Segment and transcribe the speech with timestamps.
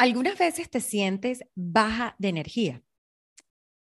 [0.00, 2.82] Algunas veces te sientes baja de energía.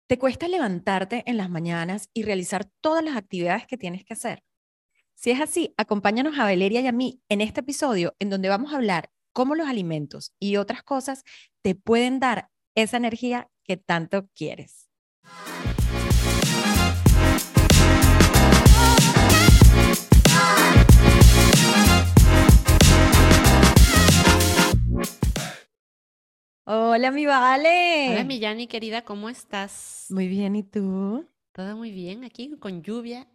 [0.07, 4.43] Te cuesta levantarte en las mañanas y realizar todas las actividades que tienes que hacer.
[5.13, 8.73] Si es así, acompáñanos a Valeria y a mí en este episodio en donde vamos
[8.73, 11.23] a hablar cómo los alimentos y otras cosas
[11.61, 14.89] te pueden dar esa energía que tanto quieres.
[26.73, 28.11] Hola, mi Vale.
[28.11, 30.05] Hola, mi Yani, querida, ¿cómo estás?
[30.09, 31.27] Muy bien, ¿y tú?
[31.51, 33.27] Todo muy bien, aquí con lluvia.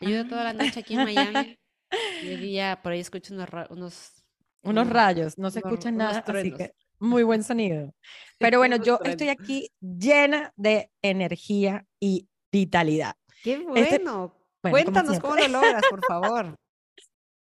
[0.00, 1.58] Ayuda toda la noche aquí en Miami.
[2.22, 4.24] Y el día por ahí escucho unos, unos,
[4.62, 7.92] unos rayos, no se escucha nada, así que muy buen sonido.
[8.38, 13.16] Pero bueno, yo estoy aquí llena de energía y vitalidad.
[13.42, 14.34] ¡Qué este bueno!
[14.62, 16.56] Cuéntanos cómo lo logras, por favor.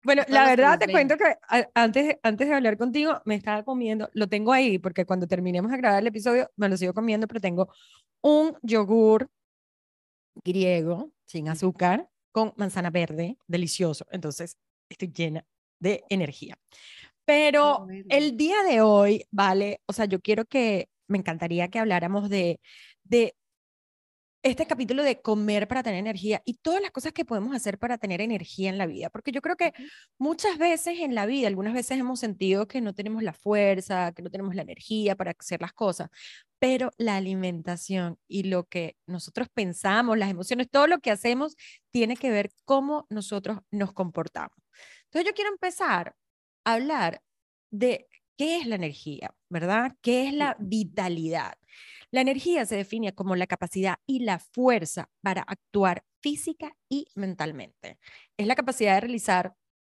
[0.08, 1.36] Bueno, la verdad te cuento que
[1.74, 5.76] antes, antes de hablar contigo me estaba comiendo, lo tengo ahí porque cuando terminemos de
[5.76, 7.68] grabar el episodio me lo sigo comiendo, pero tengo
[8.22, 9.30] un yogur
[10.42, 14.06] griego sin azúcar con manzana verde, delicioso.
[14.10, 14.56] Entonces
[14.88, 15.44] estoy llena
[15.78, 16.58] de energía.
[17.26, 22.30] Pero el día de hoy, vale, o sea, yo quiero que, me encantaría que habláramos
[22.30, 22.60] de,
[23.04, 23.34] de
[24.42, 27.98] este capítulo de comer para tener energía y todas las cosas que podemos hacer para
[27.98, 29.72] tener energía en la vida, porque yo creo que
[30.18, 34.22] muchas veces en la vida, algunas veces hemos sentido que no tenemos la fuerza, que
[34.22, 36.08] no tenemos la energía para hacer las cosas,
[36.58, 41.56] pero la alimentación y lo que nosotros pensamos, las emociones, todo lo que hacemos
[41.90, 44.56] tiene que ver cómo nosotros nos comportamos.
[45.04, 46.14] Entonces yo quiero empezar
[46.64, 47.22] a hablar
[47.70, 49.94] de qué es la energía, ¿verdad?
[50.00, 51.54] ¿Qué es la vitalidad?
[52.10, 57.98] La energía se define como la capacidad y la fuerza para actuar física y mentalmente.
[58.36, 59.54] Es la capacidad de realizar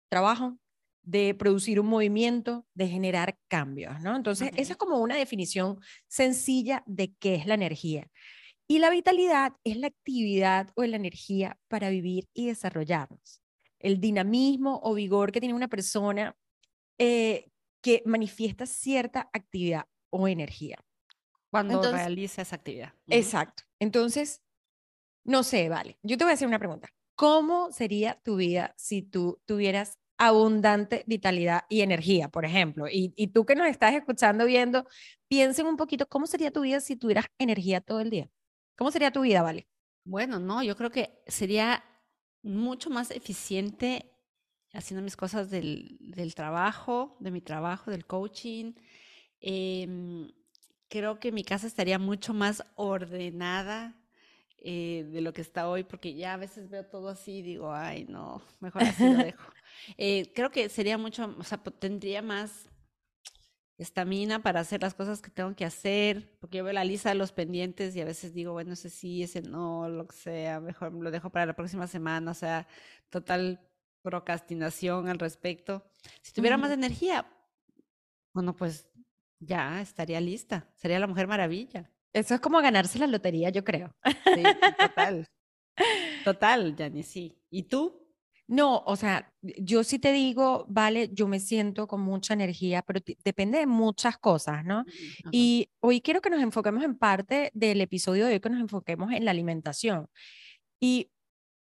[0.10, 0.60] trabajo,
[1.02, 4.16] de producir un movimiento, de generar cambios, ¿no?
[4.16, 8.10] Entonces, esa es como una definición sencilla de qué es la energía.
[8.68, 13.42] Y la vitalidad es la actividad o la energía para vivir y desarrollarnos.
[13.80, 16.38] El dinamismo o vigor que tiene una persona
[16.98, 17.50] eh,
[17.82, 20.78] que manifiesta cierta actividad o energía.
[21.54, 22.94] Cuando realiza esa actividad.
[23.08, 23.62] Exacto.
[23.80, 24.42] Entonces,
[25.24, 26.00] no sé, vale.
[26.02, 26.90] Yo te voy a hacer una pregunta.
[27.14, 32.88] ¿Cómo sería tu vida si tú tuvieras abundante vitalidad y energía, por ejemplo?
[32.90, 34.88] Y, y tú que nos estás escuchando, viendo,
[35.28, 38.32] piensen un poquito, ¿cómo sería tu vida si tuvieras energía todo el día?
[38.76, 39.68] ¿Cómo sería tu vida, vale?
[40.06, 41.84] Bueno, no, yo creo que sería
[42.42, 44.12] mucho más eficiente
[44.74, 48.74] haciendo mis cosas del, del trabajo, de mi trabajo, del coaching.
[49.40, 49.88] Eh,
[50.94, 53.96] creo que mi casa estaría mucho más ordenada
[54.60, 57.74] eh, de lo que está hoy, porque ya a veces veo todo así y digo,
[57.74, 59.44] ay, no, mejor así lo dejo.
[59.98, 62.70] Eh, creo que sería mucho, o sea, tendría más
[63.78, 67.16] estamina para hacer las cosas que tengo que hacer, porque yo veo la lista de
[67.16, 70.94] los pendientes y a veces digo, bueno, ese sí, ese no, lo que sea, mejor
[70.94, 72.68] lo dejo para la próxima semana, o sea,
[73.10, 73.68] total
[74.04, 75.84] procrastinación al respecto.
[76.22, 77.26] Si tuviera más energía,
[78.32, 78.88] bueno, pues
[79.46, 80.70] ya, estaría lista.
[80.76, 81.92] Sería la Mujer Maravilla.
[82.14, 83.96] Eso es como ganarse la lotería, yo creo.
[84.06, 84.44] Sí,
[84.78, 85.28] total.
[86.24, 87.36] Total, Jani, sí.
[87.50, 88.04] ¿Y tú?
[88.48, 93.00] No, o sea, yo sí te digo, vale, yo me siento con mucha energía, pero
[93.24, 94.86] depende de muchas cosas, ¿no?
[95.32, 99.12] Y hoy quiero que nos enfoquemos en parte del episodio de hoy, que nos enfoquemos
[99.12, 100.08] en la alimentación.
[100.80, 101.10] Y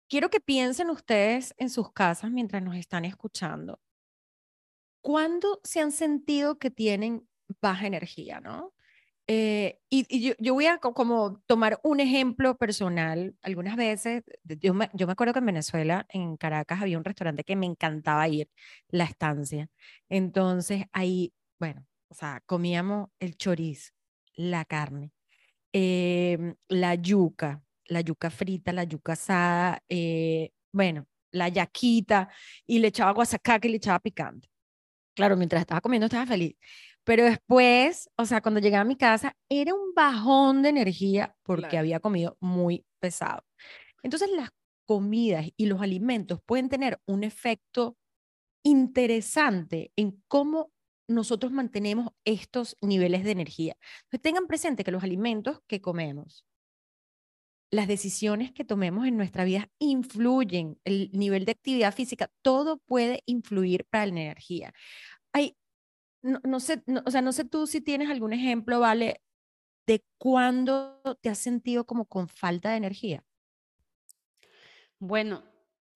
[0.10, 3.80] quiero que piensen ustedes en sus casas mientras nos están escuchando.
[5.02, 7.28] ¿Cuándo se han sentido que tienen
[7.62, 8.74] baja energía, ¿no?
[9.28, 13.36] Eh, y, yo, voy a como tomar un ejemplo personal.
[13.42, 17.44] Algunas veces, yo me, yo me acuerdo que en Venezuela, en Caracas, había un restaurante
[17.44, 18.50] que me encantaba ir,
[18.90, 19.70] La Estancia.
[20.10, 23.94] Entonces ahí, bueno, o sea, comíamos el chorizo,
[24.36, 25.12] la carne,
[25.74, 32.30] em, la yuca, la yuca frita, la yuca asada, eh, bueno, la yaquita,
[32.68, 34.50] y le echaba guasacaca y le echaba picante.
[35.16, 36.56] Claro, mientras estaba comiendo estaba feliz.
[37.06, 41.78] Pero después, o sea, cuando llegué a mi casa, era un bajón de energía porque
[41.78, 43.44] había comido muy pesado.
[44.04, 44.50] Entonces, las
[44.86, 47.98] comidas y los alimentos pueden tener un efecto
[48.64, 50.72] interesante en cómo
[51.08, 53.76] nosotros mantenemos estos niveles de energía.
[54.04, 56.46] Entonces, tengan presente que los alimentos que comemos,
[57.72, 63.24] las decisiones que tomemos en nuestra vida influyen, el nivel de actividad física, todo puede
[63.26, 64.74] influir para la energía.
[66.24, 69.22] No, sé, o sea, no sé tú si tienes algún ejemplo, ¿vale?
[69.88, 73.26] De cuándo te has sentido como con falta de energía.
[75.00, 75.44] Bueno,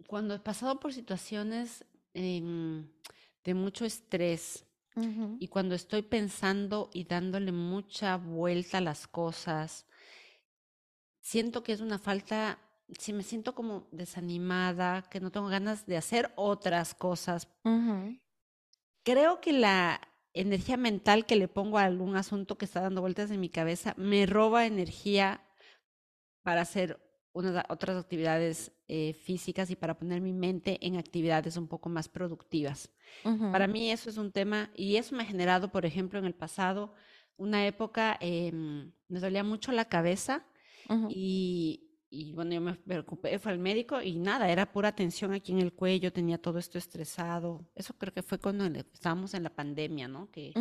[0.08, 1.84] cuando he pasado por situaciones
[2.14, 2.88] em,
[3.44, 4.62] de mucho estrés,
[5.40, 9.87] Y cuando estoy pensando y dándole mucha vuelta a las cosas,
[11.20, 12.58] siento que es una falta,
[12.99, 17.49] si me siento como desanimada, que no tengo ganas de hacer otras cosas.
[19.05, 20.00] Creo que la
[20.41, 23.94] energía mental que le pongo a algún asunto que está dando vueltas en mi cabeza
[23.97, 25.43] me roba energía
[26.43, 27.00] para hacer
[27.33, 32.91] otras actividades eh, físicas y para poner mi mente en actividades un poco más productivas.
[33.53, 36.35] Para mí eso es un tema y eso me ha generado, por ejemplo, en el
[36.35, 36.94] pasado,
[37.37, 40.47] una época, em, me dolía mucho la cabeza
[41.11, 41.86] y,
[42.35, 45.73] bueno, yo me preocupé, fue al médico y nada, era pura tensión aquí en el
[45.73, 47.69] cuello, tenía todo esto estresado.
[47.75, 50.31] Eso creo que fue cuando estábamos en la pandemia, ¿no?
[50.31, 50.53] Que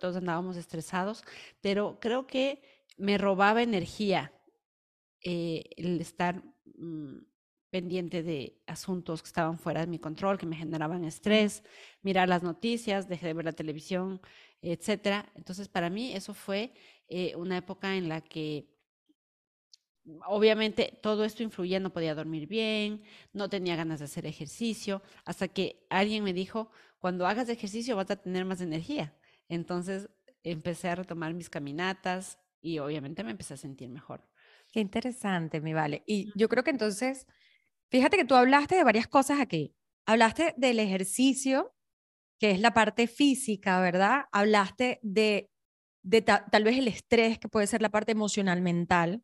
[0.00, 1.24] todos andábamos estresados,
[1.60, 2.62] pero creo que
[2.96, 4.32] me robaba energía
[5.22, 6.42] eh, el estar
[6.76, 7.18] mm,
[7.70, 11.62] pendiente de asuntos que estaban fuera de mi control, que me generaban estrés,
[12.02, 14.20] mirar las noticias, dejé de ver la televisión,
[14.60, 15.32] etcétera.
[15.34, 16.72] Entonces, para mí eso fue
[17.08, 18.73] eh, una época en la que
[20.26, 23.02] obviamente todo esto influía, no podía dormir bien,
[23.32, 28.10] no tenía ganas de hacer ejercicio, hasta que alguien me dijo, cuando hagas ejercicio vas
[28.10, 29.16] a tener más energía.
[29.48, 30.08] Entonces
[30.42, 34.28] empecé a retomar mis caminatas y obviamente me empecé a sentir mejor.
[34.72, 36.02] Qué interesante, mi vale.
[36.06, 37.26] Y yo creo que entonces,
[37.90, 39.74] fíjate que tú hablaste de varias cosas aquí.
[40.06, 41.74] Hablaste del ejercicio,
[42.38, 44.24] que es la parte física, ¿verdad?
[44.32, 45.50] Hablaste de,
[46.02, 49.22] de tal vez el estrés, que puede ser la parte emocional, mental.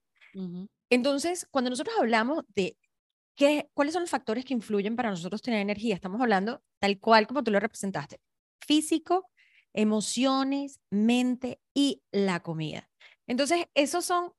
[0.90, 2.76] Entonces, cuando nosotros hablamos de
[3.36, 7.26] qué, cuáles son los factores que influyen para nosotros tener energía, estamos hablando tal cual
[7.26, 8.20] como tú lo representaste,
[8.60, 9.30] físico,
[9.72, 12.88] emociones, mente y la comida.
[13.26, 14.32] Entonces, esos son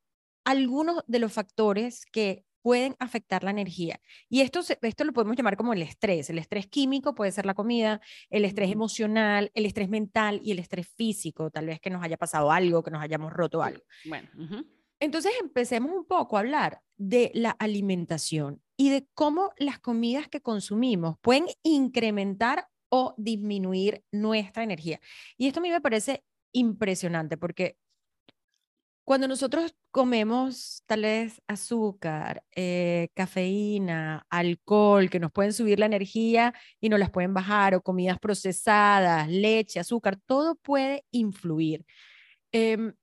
[0.46, 4.00] algunos de los factores que pueden afectar la energía.
[4.30, 6.30] Y esto, esto lo podemos llamar como el estrés.
[6.30, 10.60] El estrés químico puede ser la comida, el estrés emocional, el estrés mental y el
[10.60, 13.84] estrés físico, tal vez que nos haya pasado algo, que nos hayamos roto algo.
[14.06, 14.30] Bueno.
[15.01, 20.42] Entonces empecemos un poco a hablar de la alimentación y de cómo las comidas que
[20.42, 25.00] consumimos pueden incrementar o disminuir nuestra energía.
[25.38, 27.77] Y esto a mí me parece impresionante porque
[29.03, 36.53] cuando nosotros comemos tal vez azúcar, eh, cafeína, alcohol, que nos pueden subir la energía
[36.80, 41.83] y nos las pueden bajar, o comidas procesadas, leche, azúcar, todo puede influir.
[42.51, 42.94] Em,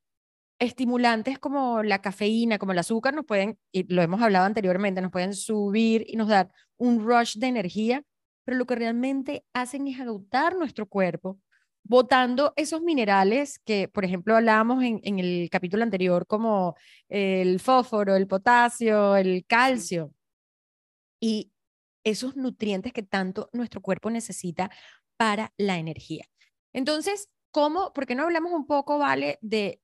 [0.58, 5.12] estimulantes como la cafeína, como el azúcar, nos pueden, y lo hemos hablado anteriormente, nos
[5.12, 8.02] pueden subir y nos dar un rush de energía,
[8.44, 11.38] pero lo que realmente hacen es agotar nuestro cuerpo
[11.84, 16.76] botando esos minerales que, por ejemplo, hablábamos en, en, el capítulo anterior, como
[17.08, 20.12] el fósforo, el potasio, el calcio,
[21.20, 21.50] y
[22.04, 24.70] esos nutrientes que tanto nuestro cuerpo necesita
[25.16, 26.26] para la energía.
[26.72, 29.80] Entonces, ¿cómo, por qué no hablamos un poco, Vale, de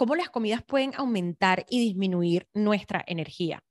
[0.00, 3.62] cómo las comidas pueden aumentar y disminuir nuestra energía?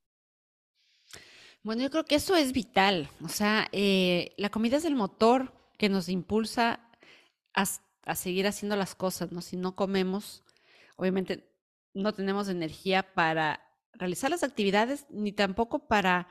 [1.64, 3.10] Bueno, yo creo que eso es vital.
[3.24, 6.88] O sea, eh, la comida es el motor que nos impulsa
[7.56, 7.66] a,
[8.14, 9.42] seguir haciendo las cosas, ¿no?
[9.42, 10.44] Si no comemos,
[10.98, 11.52] obviamente
[11.96, 16.28] no tenemos energía para realizar las actividades, ni tampoco para,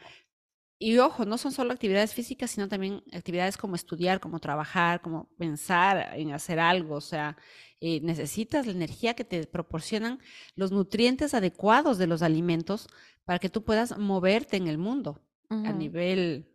[0.79, 5.29] y ojo, no son solo actividades físicas, sino también actividades como estudiar, como trabajar, como
[5.37, 7.37] pensar en hacer algo, o sea,
[7.81, 10.21] eh, necesitas la energía que te proporcionan
[10.55, 12.87] los nutrientes adecuados de los alimentos
[13.25, 15.21] para que tú puedas moverte en el mundo
[15.51, 16.47] a nivel,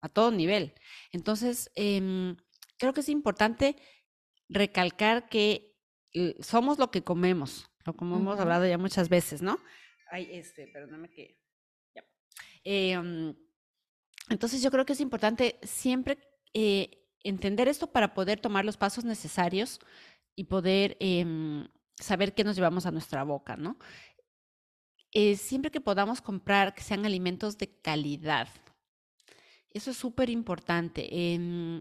[0.00, 0.74] a todo nivel.
[1.10, 2.36] Entonces, em,
[2.78, 3.76] creo que es importante
[4.48, 5.76] recalcar que
[6.12, 9.58] eh, somos lo que comemos, lo como hemos hablado ya muchas veces, ¿no?
[10.10, 11.38] Ay, este, perdóname que...
[11.94, 12.04] Ya.
[14.28, 16.18] Entonces yo creo que es importante siempre
[16.54, 19.80] eh, entender esto para poder tomar los pasos necesarios
[20.34, 23.78] y poder em, saber qué nos llevamos a nuestra boca, ¿no?
[25.12, 28.48] Eh, siempre que podamos comprar que sean alimentos de calidad.
[29.70, 31.08] Eso es súper importante.
[31.34, 31.80] Em,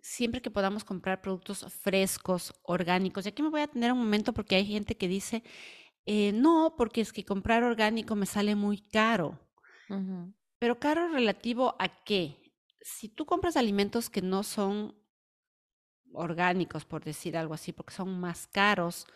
[0.00, 3.24] siempre que podamos comprar productos frescos, orgánicos.
[3.24, 5.42] Y aquí me voy a tener un momento porque hay gente que dice,
[6.04, 9.40] eh, no, porque es que comprar orgánico me sale muy caro.
[10.58, 12.52] Pero caro relativo a qué?
[12.80, 14.94] Si tú compras alimentos que no son
[16.12, 19.06] orgánicos, por decir algo así, porque son más caros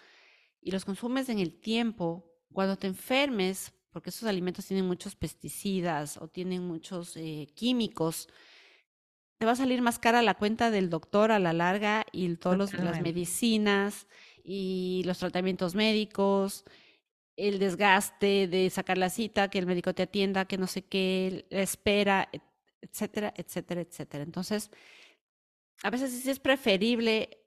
[0.61, 6.17] y los consumes en el tiempo, cuando te enfermes, porque esos alimentos tienen muchos pesticidas
[6.19, 8.29] o tienen muchos eh, químicos,
[9.39, 12.75] te va a salir más cara la cuenta del doctor a la larga y todas
[12.75, 14.07] las medicinas
[14.45, 16.65] y los tratamientos médicos,
[17.49, 21.47] el desgaste de sacar la cita, que el médico te atienda, que no sé qué,
[21.51, 22.29] espera,
[22.83, 24.25] etcétera, etcétera, etcétera.
[24.25, 24.71] Entonces,
[25.83, 27.40] a veces sí es preferible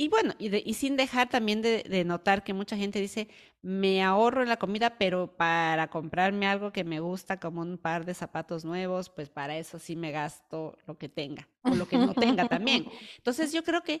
[0.00, 3.28] y bueno, y, sin dejar también de, notar que mucha gente dice,
[3.60, 8.06] me ahorro en la comida, pero para comprarme algo que me gusta, como un par
[8.06, 11.98] de zapatos nuevos, pues para eso sí me gasto lo que tenga, o lo que
[11.98, 12.86] no tenga también.
[13.18, 14.00] Entonces yo creo que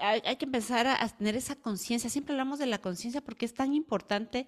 [0.00, 2.10] hay, que empezar a, tener esa conciencia.
[2.10, 4.46] Siempre hablamos de la conciencia porque es tan importante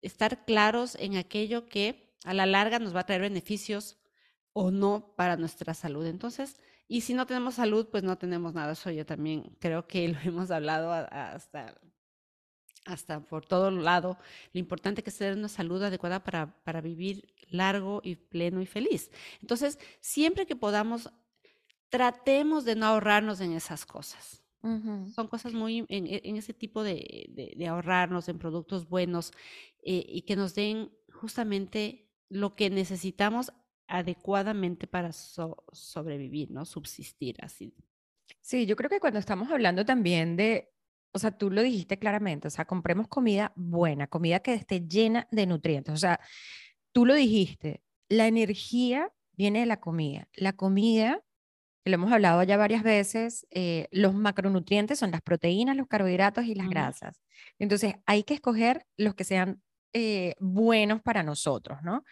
[0.00, 3.98] estar claros en aquello que a la larga nos va a traer beneficios
[4.52, 6.06] o no para nuestra salud.
[6.06, 6.60] Entonces,
[6.92, 8.72] y si no tenemos salud, pues no tenemos nada.
[8.72, 11.80] Eso yo también creo que lo hemos hablado hasta,
[12.84, 14.18] hasta por todo lado.
[14.52, 18.66] Lo importante que es tener una salud adecuada para, para vivir largo y pleno y
[18.66, 19.12] feliz.
[19.40, 21.12] Entonces, siempre que podamos,
[21.90, 24.42] tratemos de no ahorrarnos en esas cosas.
[24.60, 29.32] Son cosas muy en, ese tipo de, de, ahorrarnos en productos buenos
[29.82, 33.52] eh, y que nos den justamente lo que necesitamos
[33.90, 36.64] adecuadamente para sobrevivir, ¿no?
[36.64, 37.74] Subsistir así.
[38.40, 40.70] Sí, yo creo que cuando estamos hablando también de,
[41.12, 45.26] o sea, tú lo dijiste claramente, o sea, compremos comida buena, comida que esté llena
[45.30, 46.20] de nutrientes, o sea,
[46.92, 51.22] tú lo dijiste, la energía viene de la comida, la comida,
[51.84, 56.54] lo hemos hablado ya varias veces, eh, los macronutrientes son las proteínas, los carbohidratos y
[56.54, 57.20] las grasas.
[57.58, 62.04] Entonces, hay que escoger los que sean eh, buenos para nosotros, ¿no?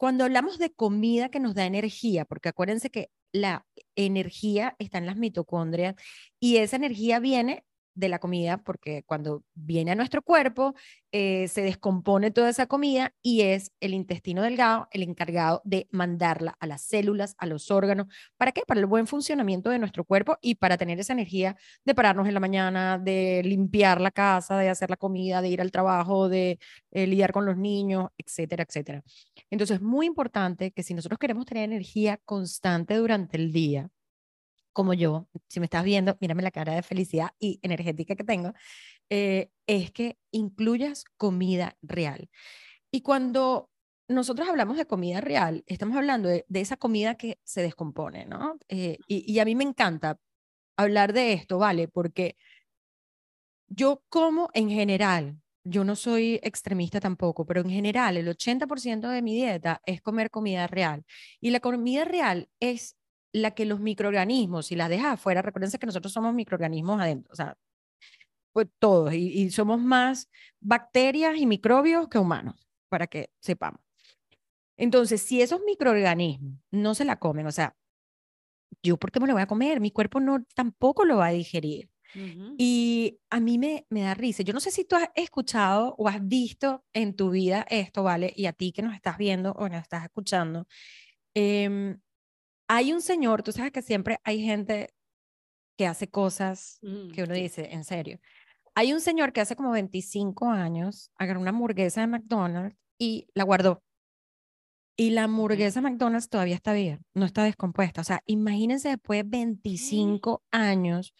[0.00, 3.66] Cuando hablamos de comida que nos da energía, porque acuérdense que la
[3.96, 5.94] energía está en las mitocondrias
[6.40, 7.66] y esa energía viene
[8.00, 10.74] de la comida, porque cuando viene a nuestro cuerpo,
[11.12, 16.56] eh, se descompone toda esa comida y es el intestino delgado el encargado de mandarla
[16.60, 18.06] a las células, a los órganos.
[18.36, 18.62] ¿Para qué?
[18.66, 22.34] Para el buen funcionamiento de nuestro cuerpo y para tener esa energía de pararnos en
[22.34, 26.58] la mañana, de limpiar la casa, de hacer la comida, de ir al trabajo, de
[26.92, 29.02] eh, lidiar con los niños, etcétera, etcétera.
[29.50, 33.90] Entonces, es muy importante que si nosotros queremos tener energía constante durante el día,
[34.72, 38.52] como yo, si me estás viendo, mírame la cara de felicidad y energética que tengo,
[39.10, 42.30] eh, es que incluyas comida real.
[42.90, 43.70] Y cuando
[44.08, 48.58] nosotros hablamos de comida real, estamos hablando de, esa comida que se descompone, ¿no?
[48.68, 50.18] Eh, y, y a mí me encanta
[50.76, 51.88] hablar de esto, ¿vale?
[51.88, 52.36] Porque
[53.68, 59.22] yo como en general, yo no soy extremista tampoco, pero en general el 80% de
[59.22, 61.04] mi dieta es comer comida real.
[61.40, 62.96] Y la comida real es
[63.32, 67.36] la que los microorganismos, si las dejas afuera, recuérdense que nosotros somos microorganismos adentro, o
[67.36, 67.56] sea,
[68.52, 70.28] pues todos, y, somos más
[70.60, 73.80] bacterias y microbios que humanos, para que sepamos.
[74.76, 77.76] Entonces, si esos microorganismos no se la comen, o sea,
[78.82, 81.32] yo por qué me lo voy a comer, mi cuerpo no tampoco lo va a
[81.32, 81.88] digerir.
[82.58, 84.42] Y a mí me, me da risa.
[84.42, 88.32] Yo no sé si tú has escuchado o has visto en tu vida esto, ¿vale?
[88.34, 90.66] Y a ti que nos estás viendo o nos estás escuchando,
[91.34, 91.96] eh,
[92.72, 94.94] hay un señor, tú sabes que siempre hay gente
[95.76, 98.20] que hace cosas mm, que uno dice, en serio.
[98.76, 103.42] Hay un señor que hace como 25 años agarró una hamburguesa de McDonald's y la
[103.42, 103.82] guardó.
[104.96, 108.02] Y la hamburguesa de McDonald's todavía está bien, no está descompuesta.
[108.02, 111.12] O sea, imagínense después de 25 años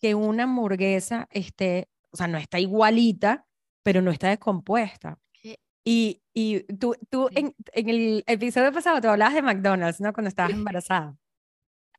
[0.00, 3.44] que una hamburguesa esté, o sea, no está igualita,
[3.82, 5.18] pero no está descompuesta.
[5.84, 10.12] Y, y tú, tú en, en, el episodio pasado te hablabas de McDonald's, ¿no?
[10.12, 11.16] Cuando estabas embarazada.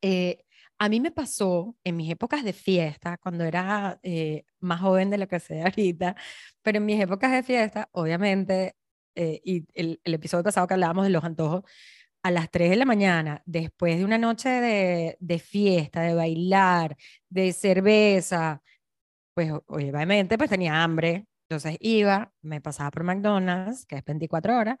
[0.02, 0.44] Eh,
[0.78, 5.18] a mí me pasó en mis épocas de fiesta, cuando era eh, más joven de
[5.18, 6.16] lo que soy ahorita,
[6.62, 8.76] pero en mis épocas de fiesta, obviamente,
[9.14, 11.62] eh, y el, el, episodio pasado que hablábamos de los antojos,
[12.22, 16.96] a las 3 de la mañana, después de una noche de, de fiesta, de bailar,
[17.28, 18.62] de cerveza,
[19.34, 24.78] pues obviamente pues tenía hambre, entonces iba, me pasaba por McDonald's, que es 24 horas,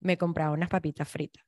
[0.00, 1.44] me compraba unas papitas fritas.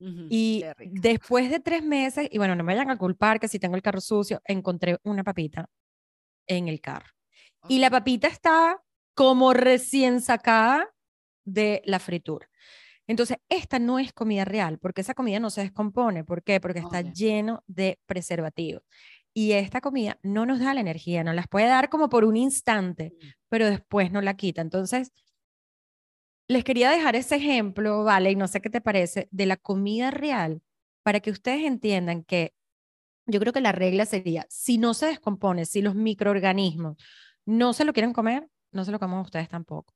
[0.00, 3.74] y después de tres meses, y bueno, no me vayan a culpar que si tengo
[3.74, 5.68] el carro sucio, encontré una papita
[6.46, 7.10] en el carro.
[7.68, 8.80] Y la papita está
[9.14, 10.94] como recién sacada
[11.44, 12.48] de la fritura.
[13.08, 16.24] Entonces, esta no es comida real, porque esa comida no se descompone.
[16.24, 16.60] ¿Por qué?
[16.60, 18.82] Porque está lleno de preservativos
[19.34, 22.36] y esta comida no nos da la energía, nos las puede dar como por un
[22.36, 23.26] instante, mm.
[23.48, 24.62] pero después no la quita.
[24.62, 25.12] Entonces,
[26.48, 28.30] les quería dejar ese ejemplo, ¿vale?
[28.30, 30.62] Y no sé qué te parece, de la comida real,
[31.02, 32.54] para que ustedes entiendan que
[33.26, 36.96] yo creo que la regla sería, si no se descompone, si los microorganismos
[37.44, 39.94] no se lo quieren comer, no se lo coman ustedes tampoco.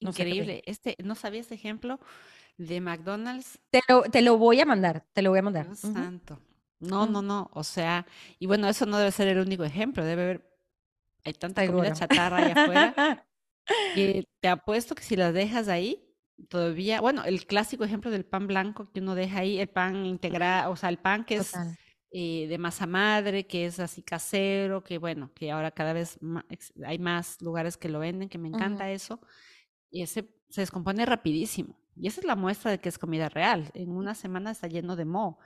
[0.00, 0.62] Increíble.
[0.66, 2.00] este, ¿No sabía ese ejemplo
[2.56, 3.58] de McDonald's?
[3.70, 5.66] Te lo, te lo voy a mandar, te lo voy a mandar.
[5.66, 6.40] Dios santo.
[6.88, 7.50] No, no, no.
[7.52, 8.06] O sea,
[8.38, 10.04] y bueno, eso no debe ser el único ejemplo.
[10.04, 10.58] Debe haber,
[11.24, 13.26] hay tanta comida chatarra allá afuera.
[13.96, 16.04] y te apuesto que si las dejas ahí,
[16.48, 20.70] todavía, bueno, el clásico ejemplo del pan blanco que uno deja ahí, el pan integral,
[20.70, 21.52] o sea, el pan que es
[22.10, 26.18] eh, de masa madre, que es así casero, que bueno, que ahora cada vez
[26.84, 29.20] hay más lugares que lo venden, que me encanta eso.
[29.90, 31.76] Y ese se descompone rapidísimo.
[31.96, 33.70] Y esa es la muestra de que es comida real.
[33.74, 35.38] En una semana está lleno de moho.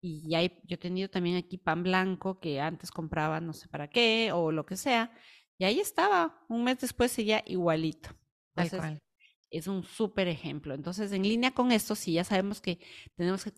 [0.00, 3.90] Y hay, yo he tenido también aquí pan blanco que antes compraba no sé para
[3.90, 5.12] qué o lo que sea.
[5.58, 6.44] Y ahí estaba.
[6.48, 8.10] Un mes después seguía igualito.
[8.56, 9.02] Entonces,
[9.50, 10.74] es un súper ejemplo.
[10.74, 12.78] Entonces, en línea con esto, sí, ya sabemos que
[13.16, 13.52] tenemos que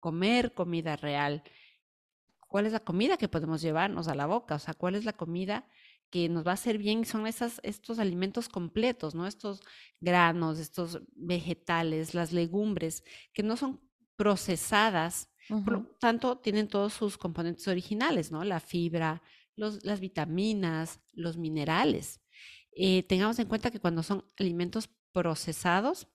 [0.00, 1.42] comer comida real
[2.48, 5.12] cuál es la comida que podemos llevarnos a la boca, o sea, cuál es la
[5.12, 5.68] comida
[6.10, 9.26] que nos va a hacer bien, son esas, estos alimentos completos, ¿no?
[9.26, 9.60] Estos
[10.00, 13.02] granos, estos vegetales, las legumbres,
[13.32, 13.80] que no son
[14.16, 18.44] procesadas, por lo tanto tienen todos sus componentes originales, ¿no?
[18.44, 19.22] La fibra,
[19.54, 22.20] los, las vitaminas, los minerales.
[22.72, 26.08] Eh, tengamos en cuenta que cuando son alimentos procesados,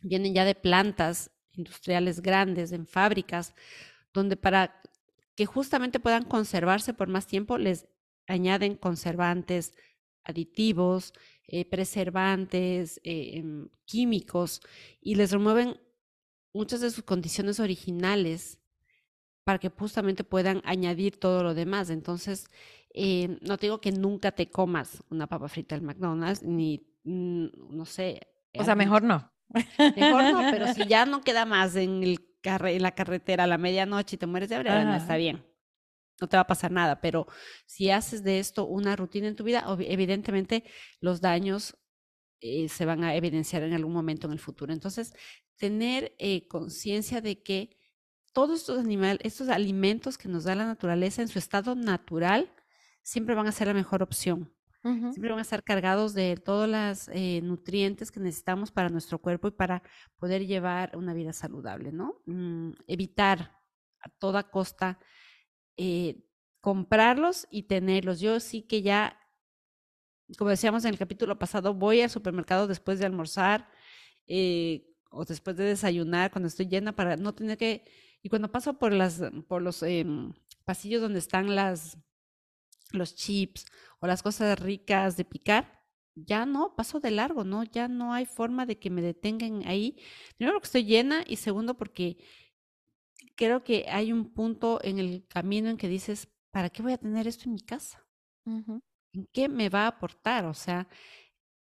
[0.00, 3.54] vienen ya de plantas industriales grandes, en fábricas,
[4.14, 4.80] donde para
[5.34, 7.86] que justamente puedan conservarse por más tiempo, les
[8.26, 9.74] añaden conservantes,
[10.24, 11.12] aditivos,
[11.46, 14.60] eh, preservantes, eh, em, químicos
[15.00, 15.80] y les remueven
[16.52, 18.58] muchas de sus condiciones originales
[19.44, 21.90] para que justamente puedan añadir todo lo demás.
[21.90, 22.50] Entonces,
[22.92, 27.46] eh, no te digo que nunca te comas una papa frita del McDonald's, ni, mm,
[27.70, 28.20] no sé.
[28.54, 29.32] O sea, mejor no.
[29.78, 33.58] Mejor no, pero si ya no queda más en el en la carretera a la
[33.58, 35.44] medianoche y te mueres de hambre, está bien.
[36.20, 37.26] No te va a pasar nada, pero
[37.66, 40.64] si haces de esto una rutina en tu vida, evidentemente
[41.00, 41.76] los daños
[42.40, 44.72] eh, se van a evidenciar en algún momento en el futuro.
[44.72, 45.14] Entonces,
[45.58, 47.76] tener eh, conciencia de que
[48.32, 52.52] todos estos animales, estos alimentos que nos da la naturaleza en su estado natural,
[53.02, 54.52] siempre van a ser la mejor opción.
[54.80, 59.48] Siempre van a estar cargados de todos los eh, nutrientes que necesitamos para nuestro cuerpo
[59.48, 59.82] y para
[60.16, 62.22] poder llevar una vida saludable, ¿no?
[62.24, 63.60] Mm, evitar
[64.00, 64.98] a toda costa
[65.76, 66.24] eh,
[66.60, 68.20] comprarlos y tenerlos.
[68.20, 69.18] Yo sí que ya,
[70.38, 73.68] como decíamos en el capítulo pasado, voy al supermercado después de almorzar
[74.26, 77.84] eh, o después de desayunar cuando estoy llena para no tener que...
[78.22, 80.32] Y cuando paso por, las, por los em,
[80.64, 81.98] pasillos donde están las
[82.92, 83.66] los chips
[84.00, 87.64] o las cosas ricas de picar, ya no, paso de largo, ¿no?
[87.64, 89.96] Ya no hay forma de que me detengan ahí.
[90.36, 92.16] Primero porque estoy llena y segundo porque
[93.36, 96.98] creo que hay un punto en el camino en que dices, ¿para qué voy a
[96.98, 98.04] tener esto en mi casa?
[98.44, 100.46] ¿En qué me va a aportar?
[100.46, 100.88] O sea,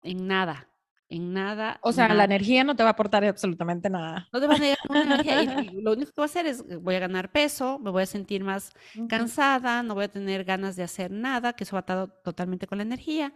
[0.02, 0.73] en nada
[1.08, 1.78] en nada.
[1.82, 4.28] O sea, la energía no te va a aportar absolutamente nada.
[4.32, 5.62] No te va a dar energía.
[5.72, 8.02] Y, lo único que voy a hacer es, eh, voy a ganar peso, me voy
[8.02, 8.72] a sentir más
[9.08, 12.78] cansada, no voy a tener ganas de hacer nada, que eso va atado totalmente con
[12.78, 13.34] la energía.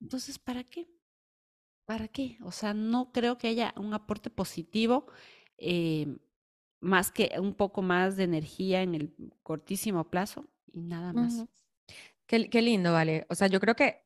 [0.00, 0.88] Entonces, ¿para qué?
[1.86, 2.38] ¿Para qué?
[2.42, 5.06] O sea, no creo que haya un aporte positivo
[5.58, 6.16] eh,
[6.80, 11.44] más que un poco más de energía en el cortísimo plazo y nada más.
[12.26, 13.26] qué, qué lindo, vale.
[13.28, 14.03] O sea, yo creo que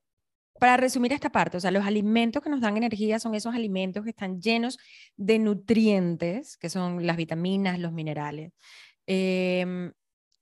[0.58, 4.04] para resumir esta parte, o sea, los alimentos que nos dan energía son esos alimentos
[4.04, 4.78] que están llenos
[5.16, 8.52] de nutrientes, que son las vitaminas, los minerales.
[9.06, 9.92] Em,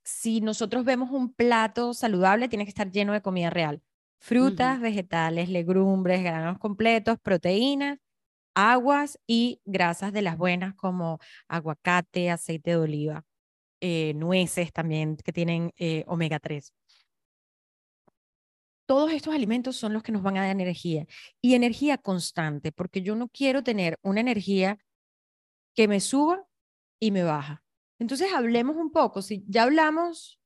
[0.03, 3.81] si nosotros vemos un plato saludable, tiene que estar lleno de comida real.
[4.19, 7.99] Frutas, vegetales, legumbres, granos completos, proteínas,
[8.55, 13.25] aguas y grasas de las buenas como aguacate, aceite de oliva,
[13.81, 16.73] eh, nueces también que tienen eh, omega 3
[18.87, 21.05] todos estos alimentos son los que nos van a dar energía
[21.41, 24.79] y energía constante, porque yo no quiero tener una energía
[25.75, 26.47] que me suba
[26.99, 27.63] y me baja.
[27.99, 30.39] Entonces hablemos un poco, si ya hablamos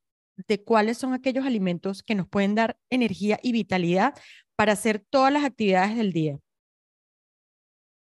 [0.48, 4.16] de cuáles son aquellos alimentos que nos pueden dar energía y vitalidad
[4.56, 6.40] para hacer todas las actividades del día.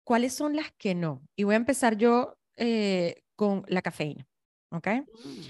[0.03, 1.23] ¿Cuáles son las que no?
[1.35, 4.27] Y voy a empezar yo eh, con la cafeína.
[4.71, 4.87] ¿Ok?
[4.87, 5.41] Mm.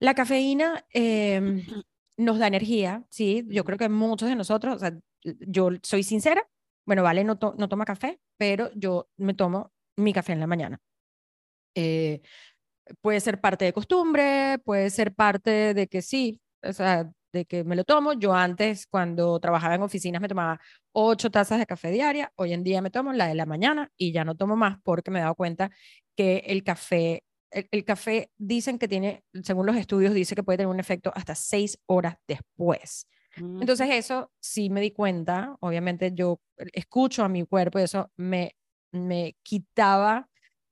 [0.00, 1.64] La cafeína eh,
[2.20, 6.46] nos da energía, sí, yo creo que muchos de nosotros, o sea, yo soy sincera,
[6.86, 10.80] bueno, vale, no, no toma café, pero yo me tomo mi café en la mañana.
[11.74, 12.20] Eh,
[13.00, 17.64] puede ser parte de costumbre, puede ser parte de que sí, o sea, de que
[17.64, 18.12] me lo tomo.
[18.14, 20.60] Yo antes, cuando trabajaba en oficinas, me tomaba
[20.92, 22.32] ocho tazas de café diaria.
[22.36, 25.10] Hoy en día me tomo la de la mañana y ya no tomo más porque
[25.10, 25.70] me he dado cuenta
[26.16, 30.72] que el café el, café dicen que tiene, según los estudios, dice que puede tener
[30.72, 33.06] un efecto hasta seis horas después.
[33.36, 36.40] Entonces eso sí me di cuenta, obviamente yo
[36.72, 38.56] escucho a mi cuerpo y eso me,
[38.90, 40.28] me quitaba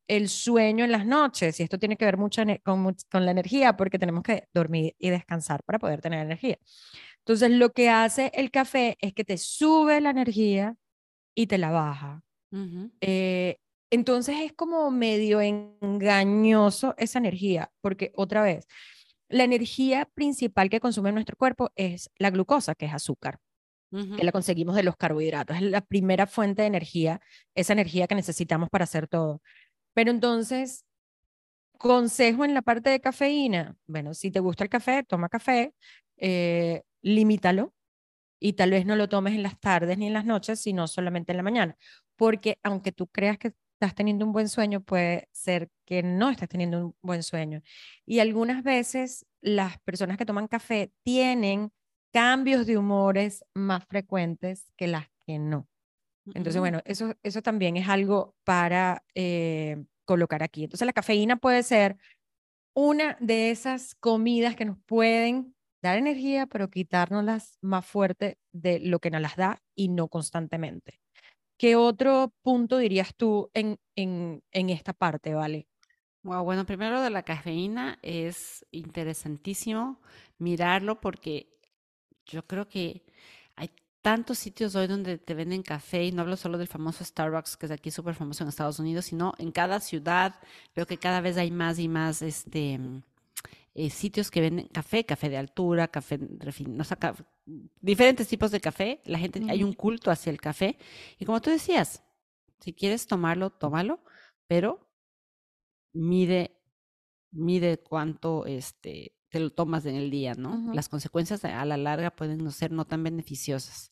[0.09, 3.77] el sueño en las noches y esto tiene que ver mucho con, con la energía
[3.77, 6.59] porque tenemos que dormir y descansar para poder tener energía.
[7.19, 10.75] Entonces lo que hace el café es que te sube la energía
[11.35, 12.23] y te la baja.
[13.91, 18.67] Entonces es como medio engañoso esa energía, porque otra vez,
[19.29, 23.41] la energía principal que consume nuestro cuerpo es la glucosa, que es azúcar,
[23.91, 25.57] que la conseguimos de los carbohidratos.
[25.57, 27.21] Es la primera fuente de energía,
[27.55, 29.41] esa energía que necesitamos para hacer todo.
[29.95, 30.85] Pero entonces,
[31.79, 33.77] consejo en la parte de cafeína.
[33.87, 35.75] Bueno, si te gusta el café, toma café,
[36.17, 37.73] eh, limítalo
[38.41, 41.33] y tal vez no lo tomes en las tardes ni en las noches, sino solamente
[41.33, 41.77] en la mañana.
[42.17, 46.49] Porque aunque tú creas que estás teniendo un buen sueño, puede ser que no estás
[46.49, 47.63] teniendo un buen sueño.
[48.05, 51.71] Y algunas veces las personas que toman café tienen
[52.13, 55.69] cambios de humores más frecuentes que las que no.
[56.35, 60.65] Entonces, bueno, eso, eso también es algo para eh, colocar aquí.
[60.65, 61.97] Entonces, la cafeína puede ser
[62.75, 68.99] una de esas comidas que nos pueden dar energía, pero quitárnoslas más fuerte de lo
[68.99, 71.01] que nos las da y no constantemente.
[71.59, 75.69] ¿Qué otro punto dirías tú en, en, en esta parte, Vale?
[76.23, 80.01] bueno, primero de la cafeína es interesantísimo
[80.39, 81.49] mirarlo porque
[82.27, 83.03] yo creo que
[83.57, 83.71] hay
[84.03, 87.67] tantos sitios hoy donde te venden café y no hablo solo del famoso Starbucks que
[87.67, 90.35] es aquí súper famoso en Estados Unidos, sino en cada ciudad
[90.77, 92.79] veo que cada vez hay más y más este
[93.79, 96.85] eh, sitios que venden café, café de altura, café refinado,
[97.81, 99.01] diferentes tipos de café.
[99.05, 100.77] La gente, hay un culto hacia el café.
[101.17, 102.03] Y como tú decías,
[102.59, 104.03] si quieres tomarlo, tómalo,
[104.49, 104.91] pero
[105.93, 106.61] mide,
[107.31, 110.75] mide cuánto este, te lo tomas en el día, ¿no?
[110.75, 113.91] Las consecuencias a la larga pueden no ser no tan beneficiosas.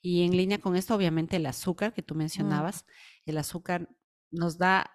[0.00, 2.86] Y en línea con esto, obviamente, el azúcar que tú mencionabas,
[3.26, 3.90] el azúcar
[4.30, 4.90] nos da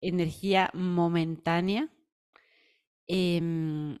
[0.00, 1.92] energía momentánea,
[3.06, 3.98] Em,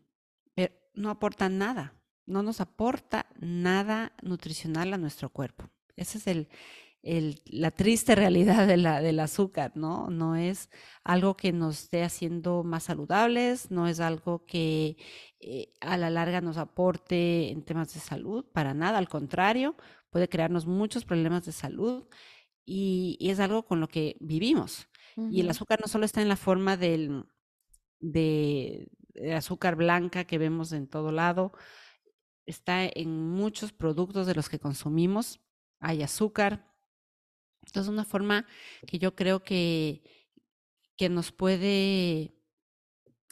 [0.54, 1.94] pero no aporta nada,
[2.26, 5.70] no nos aporta nada nutricional a nuestro cuerpo.
[5.96, 6.48] Esa es el,
[7.02, 10.10] el, la triste realidad de la, del azúcar, ¿no?
[10.10, 10.70] No es
[11.04, 14.96] algo que nos esté haciendo más saludables, no es algo que
[15.40, 19.76] eh, a la larga nos aporte en temas de salud, para nada, al contrario,
[20.10, 22.06] puede crearnos muchos problemas de salud
[22.64, 24.88] y, es algo con lo que vivimos.
[25.30, 27.24] Y el azúcar no solo está en la forma del,
[28.00, 28.88] de,
[29.34, 31.52] azúcar blanca que vemos en todo lado.
[32.46, 35.40] Está en muchos productos de los que consumimos.
[35.80, 36.72] Hay azúcar.
[37.64, 38.46] Entonces, una forma
[38.86, 40.02] que yo creo que,
[40.96, 42.32] que nos puede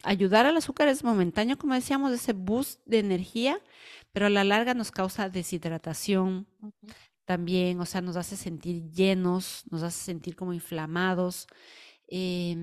[0.02, 3.60] ayudar al azúcar es momentáneo, como decíamos, ese boost de energía,
[4.12, 6.46] pero a la larga nos causa deshidratación
[7.24, 11.46] también, o sea, nos hace sentir llenos, nos hace sentir como inflamados.
[12.08, 12.54] Eh,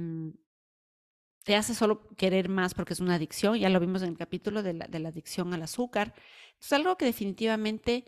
[1.43, 4.63] te hace solo querer más porque es una adicción, ya lo vimos en el capítulo
[4.63, 6.13] de la, de la adicción al azúcar.
[6.59, 8.05] Es algo que definitivamente,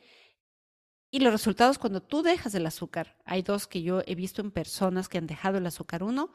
[1.11, 4.51] y los resultados cuando tú dejas el azúcar, hay dos que yo he visto en
[4.51, 6.31] personas que han dejado el azúcar, uno,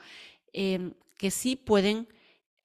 [0.53, 2.09] em, que sí pueden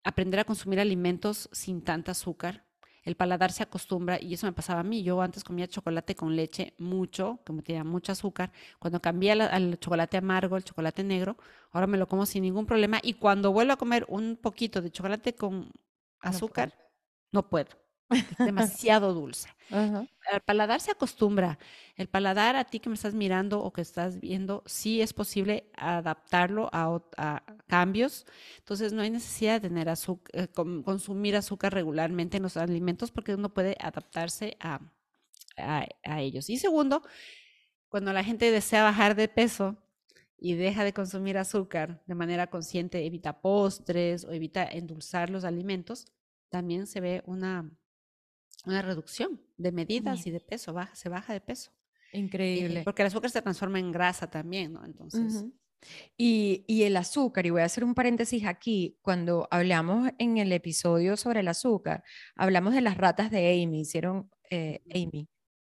[0.03, 2.65] aprender a consumir alimentos sin tanta azúcar,
[3.03, 5.03] el paladar se acostumbra y eso me pasaba a mí.
[5.03, 8.51] Yo antes comía chocolate con leche mucho, que tenía mucho azúcar.
[8.79, 11.37] Cuando cambié al, chocolate amargo, el chocolate negro,
[11.71, 12.99] ahora me lo como sin ningún problema.
[13.03, 15.69] Y cuando vuelvo a comer un poquito de chocolate con
[16.21, 16.73] azúcar,
[17.31, 17.82] no puedo.
[18.13, 19.49] Es demasiado dulce.
[19.69, 21.57] El paladar se acostumbra.
[21.95, 25.69] El paladar a ti que me estás mirando o que estás viendo, sí es posible
[25.75, 27.01] adaptarlo a,
[27.67, 28.25] cambios.
[28.59, 30.47] Entonces no hay necesidad de tener azúcar, eh,
[30.83, 34.79] consumir azúcar regularmente en los alimentos porque uno puede adaptarse a,
[35.57, 36.49] a ellos.
[36.49, 37.03] Y segundo,
[37.89, 39.77] cuando la gente desea bajar de peso,
[40.43, 46.05] y deja de consumir azúcar de manera consciente, evita postres o evita endulzar los alimentos,
[46.49, 47.71] también se ve una
[48.65, 51.71] una reducción de medidas y de peso, baja, se baja de peso.
[52.13, 52.83] Increíble.
[52.83, 54.85] porque el azúcar se transforma en grasa también, ¿no?
[54.85, 55.45] Entonces.
[56.17, 60.51] y, y, el azúcar, y voy a hacer un paréntesis aquí, cuando hablamos en el
[60.51, 62.03] episodio sobre el azúcar,
[62.35, 65.27] hablamos de las ratas de Amy, hicieron, eh, Amy,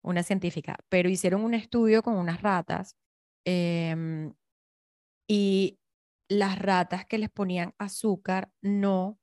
[0.02, 2.96] una científica, pero hicieron un estudio con unas ratas
[3.44, 4.32] em,
[5.26, 5.78] y
[6.28, 9.18] las ratas que les ponían azúcar no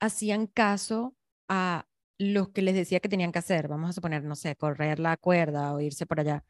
[0.00, 1.16] hacían caso
[1.48, 1.89] a
[2.20, 5.16] los que les decía que tenían que hacer, vamos a suponer, no sé, correr la
[5.16, 6.44] cuerda o irse por allá.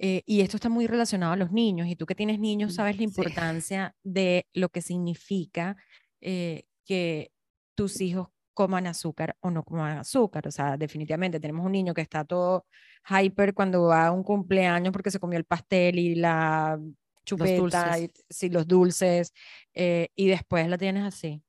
[0.00, 2.74] Eh, y esto está muy relacionado a los niños, y tú que tienes niños mm,
[2.74, 5.76] sabes la importancia de lo que significa
[6.20, 7.30] eh, que
[7.76, 10.48] tus hijos coman azúcar o no coman azúcar.
[10.48, 12.66] O sea, definitivamente tenemos un niño que está todo
[13.08, 16.76] hyper cuando va a un cumpleaños porque se comió el pastel y la
[17.24, 19.32] chupeta, y, sí, los dulces,
[19.74, 21.40] eh, y después la tienes así.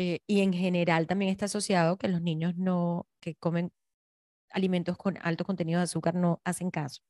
[0.00, 3.72] Eh, y en general también está asociado que los niños no, que comen
[4.52, 7.02] alimentos con alto contenido de azúcar no hacen caso.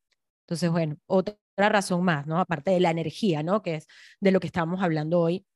[0.47, 2.41] Entonces, bueno, otra razón más, ¿no?
[2.41, 3.63] Aparte de la energía, ¿no?
[3.63, 3.87] Que es
[4.21, 5.47] de lo que estamos hablando hoy.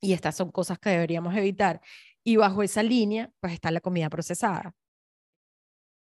[0.00, 1.80] Y estas son cosas que deberíamos evitar.
[2.24, 4.74] Y bajo esa línea, pues está la comida procesada.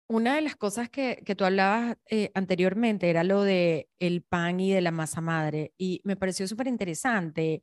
[0.09, 4.61] Una de las cosas que, que tú hablabas eh, anteriormente era lo de el pan
[4.61, 5.75] y de la masa madre.
[5.77, 7.63] Y me pareció súper interesante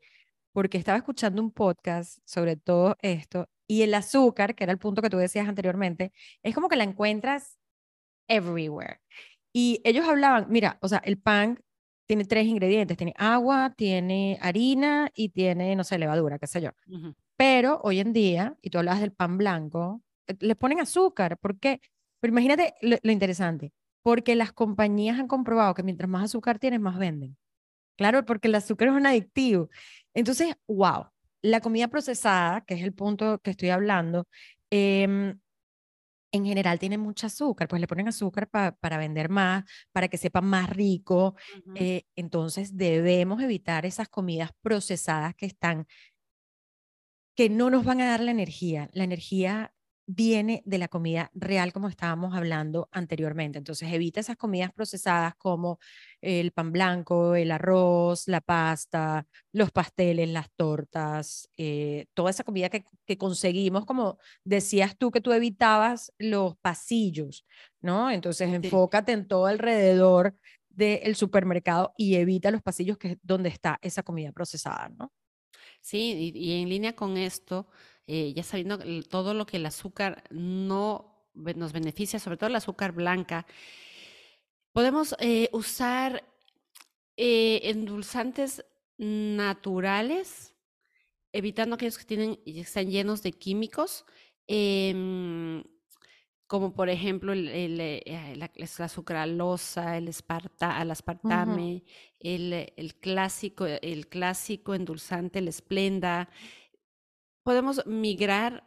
[0.54, 5.02] porque estaba escuchando un podcast sobre todo esto y el azúcar, que era el punto
[5.02, 6.12] que tú decías anteriormente,
[6.44, 7.58] es como que la encuentras
[8.28, 9.00] everywhere.
[9.54, 11.60] Y ellos hablaban, mira, o sea, el pan
[12.08, 16.72] tiene tres ingredientes, tiene agua, tiene harina y tiene, no sé, levadura, qué sé yo.
[17.38, 21.38] Pero hoy en día, y tú hablabas del pan blanco, eh, le ponen azúcar.
[21.40, 21.82] ¿Por qué?
[22.20, 26.80] Pero imagínate lo, lo interesante, porque las compañías han comprobado que mientras más azúcar tienes,
[26.82, 27.38] más venden.
[27.98, 29.70] Claro, porque el azúcar es un adictivo.
[30.14, 31.08] Entonces, wow,
[31.42, 34.28] la comida procesada, que es el punto que estoy hablando,
[34.72, 35.40] em,
[36.34, 40.42] en general tiene mucho azúcar, pues le ponen azúcar para vender más, para que sepa
[40.42, 41.36] más rico.
[41.76, 45.88] Eh, entonces debemos evitar esas comidas procesadas que están,
[47.36, 48.90] que no nos van a dar la energía.
[48.94, 49.74] La energía
[50.14, 53.58] viene de la comida real como estábamos hablando anteriormente.
[53.58, 55.80] Entonces evita esas comidas procesadas como
[56.20, 62.70] el pan blanco, el arroz, la pasta, los pasteles, las tortas, eh, toda esa comida
[62.70, 67.46] que, que, conseguimos, como decías tú que tú evitabas los pasillos,
[67.80, 68.12] ¿no?
[68.12, 70.36] Entonces enfócate en todo alrededor
[70.70, 75.12] del supermercado y evita los pasillos que es donde está esa comida procesada, ¿no?
[75.82, 77.68] Sí, y, y en línea con esto,
[78.14, 82.92] eh, ya sabiendo todo lo que el azúcar no nos beneficia, sobre todo el azúcar
[82.92, 83.46] blanca,
[84.74, 86.22] podemos eh, usar
[87.16, 88.66] eh, endulzantes
[88.98, 90.54] naturales,
[91.32, 94.04] evitando aquellos que tienen y están llenos de químicos,
[94.46, 95.64] em,
[96.48, 101.86] como por ejemplo el, el, la, sucralosa, el, esparta, el aspartame,
[102.20, 106.28] el, el, clásico, el clásico endulzante, el esplenda,
[107.44, 108.64] podemos migrar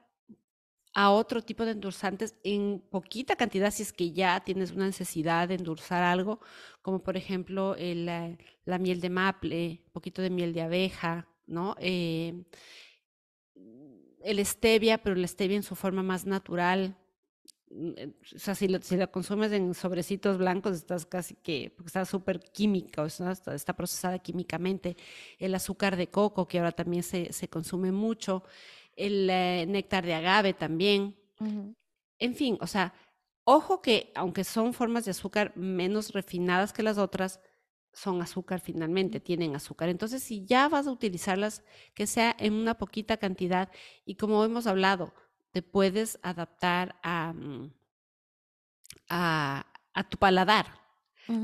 [0.94, 5.48] a otro tipo de endulzantes en poquita cantidad si es que ya tienes una necesidad
[5.48, 6.40] de endulzar algo,
[6.82, 11.74] como por ejemplo eh, la miel de maple, un poquito de miel de abeja, ¿no?
[11.80, 12.44] Eh,
[14.22, 16.96] el stevia, pero el stevia en su forma más natural.
[17.70, 21.88] Eh, o sea, si lo, si lo consumes en sobrecitos blancos, estás casi que, porque
[21.88, 24.96] está súper química, está, está, procesada químicamente.
[25.38, 28.44] El azúcar de coco, que ahora también se, se consume mucho
[28.96, 31.16] el eh, néctar de agave también.
[32.18, 32.94] En fin, o sea,
[33.44, 37.40] ojo que aunque son formas de azúcar menos refinadas que las otras,
[37.92, 39.88] son azúcar finalmente, tienen azúcar.
[39.88, 41.62] Entonces, si ya vas a utilizarlas,
[41.94, 43.70] que sea en una poquita cantidad
[44.04, 45.14] y como hemos hablado,
[45.54, 47.72] te puedes adaptar a, mm,
[49.08, 49.64] a,
[49.94, 50.66] a tu paladar,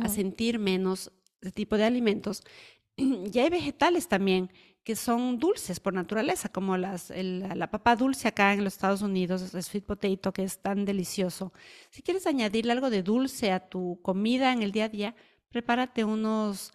[0.03, 2.43] a sentir menos ese tipo de alimentos.
[2.97, 4.51] Y hay vegetales también
[4.83, 9.55] que son dulces por naturaleza, como las, la papa dulce acá en los Estados Unidos,
[9.55, 11.53] el sweet potato, que es tan delicioso.
[11.91, 15.15] Si quieres añadirle algo de dulce a tu comida en el día a día,
[15.51, 16.73] prepárate unos,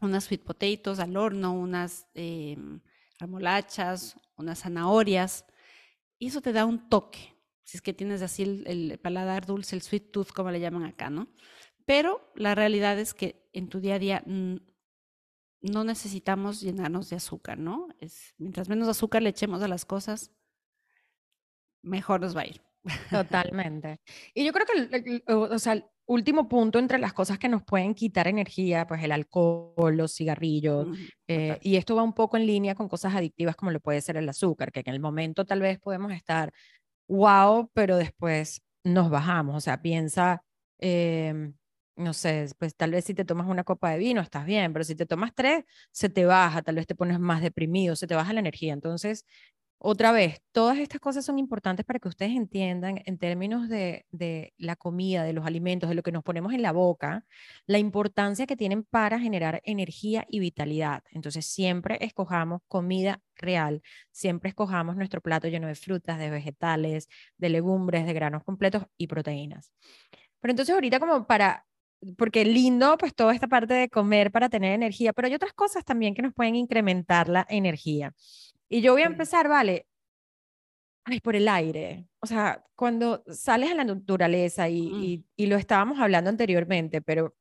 [0.00, 2.58] unas sweet potatoes al horno, unas eh,
[3.18, 5.46] remolachas, unas zanahorias,
[6.18, 7.34] y eso te da un toque.
[7.64, 11.10] Si es que tienes así el, paladar dulce, el sweet tooth, como le llaman acá,
[11.10, 11.28] ¿no?
[11.84, 17.58] Pero la realidad es que en tu día a día no necesitamos llenarnos de azúcar,
[17.58, 17.88] ¿no?
[17.98, 20.30] Es, mientras menos azúcar le echemos a las cosas,
[21.82, 22.62] mejor nos va a ir.
[23.10, 24.00] Totalmente.
[24.34, 27.94] Y yo creo que, o sea, el último punto entre las cosas que nos pueden
[27.94, 30.88] quitar energía, pues el alcohol, los cigarrillos,
[31.28, 34.16] eh, y esto va un poco en línea con cosas adictivas como lo puede ser
[34.16, 36.52] el azúcar, que en el momento tal vez podemos estar
[37.08, 39.56] wow, pero después nos bajamos.
[39.56, 40.42] O sea, piensa,
[40.80, 41.52] eh,
[41.96, 44.84] no sé, pues tal vez si te tomas una copa de vino estás bien, pero
[44.84, 48.14] si te tomas tres, se te baja, tal vez te pones más deprimido, se te
[48.14, 48.72] baja la energía.
[48.74, 49.24] Entonces,
[49.78, 54.54] otra vez, todas estas cosas son importantes para que ustedes entiendan en términos de, de,
[54.56, 57.24] la comida, de los alimentos, de lo que nos ponemos en la boca,
[57.66, 61.02] la importancia que tienen para generar energía y vitalidad.
[61.10, 67.48] Entonces, siempre escojamos comida real, siempre escojamos nuestro plato lleno de frutas, de vegetales, de
[67.50, 69.72] legumbres, de granos completos y proteínas.
[70.40, 71.66] Pero entonces ahorita como para
[72.16, 75.84] porque lindo, pues toda esta parte de comer para tener energía, pero hay otras cosas
[75.84, 78.12] también que nos pueden incrementar la energía.
[78.68, 79.86] Y yo voy a empezar, vale,
[81.04, 82.08] ay, por el aire.
[82.20, 85.02] O sea, cuando sales a la naturaleza y, mm.
[85.02, 87.34] y, y lo estábamos hablando anteriormente, pero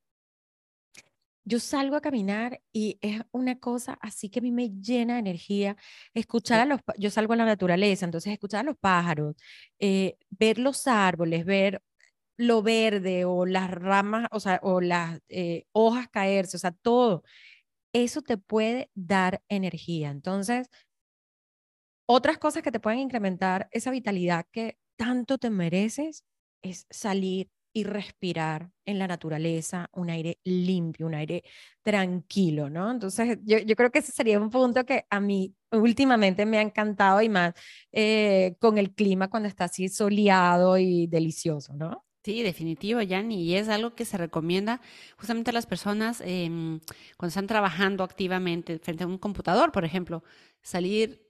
[1.46, 5.20] yo salgo a caminar y es una cosa así que a mí me llena de
[5.20, 5.78] energía.
[6.14, 9.36] Escuchar a los, yo salgo a la naturaleza, entonces escuchar a los pájaros,
[9.80, 11.82] eh, ver los árboles, ver
[12.38, 17.24] lo verde o las ramas, o sea, o las eh, hojas caerse, o sea, todo.
[17.94, 20.10] Eso te puede dar energía.
[20.12, 20.70] Entonces,
[22.06, 26.24] otras cosas que te pueden incrementar esa vitalidad que tanto te mereces
[26.62, 31.44] es salir y respirar en la naturaleza, un aire limpio, un aire
[31.84, 32.90] tranquilo, ¿no?
[32.90, 36.62] Entonces, yo, yo creo que ese sería un punto que a mí últimamente me ha
[36.62, 37.54] encantado y más
[37.92, 42.06] eh, con el clima cuando está así soleado y delicioso, ¿no?
[42.24, 44.82] Sí, definitivo, Yanni, y es algo que se recomienda
[45.18, 46.80] justamente a las personas em,
[47.18, 50.24] cuando están trabajando activamente frente a un computador, por ejemplo,
[50.62, 51.25] salir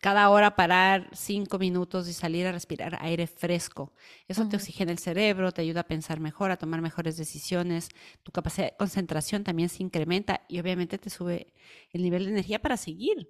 [0.00, 3.92] cada hora parar cinco minutos y salir a respirar aire fresco.
[4.28, 7.88] Eso te oxigena el cerebro, te ayuda a pensar mejor, a tomar mejores decisiones,
[8.22, 11.52] tu capacidad de concentración también se incrementa y obviamente te sube
[11.92, 13.28] el nivel de energía para seguir.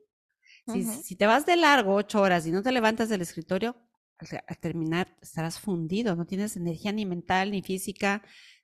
[0.67, 3.77] si, te vas de largo ocho horas y no te levantas del escritorio,
[4.19, 8.23] al, terminar estarás fundido, no tienes energía ni mental, ni física,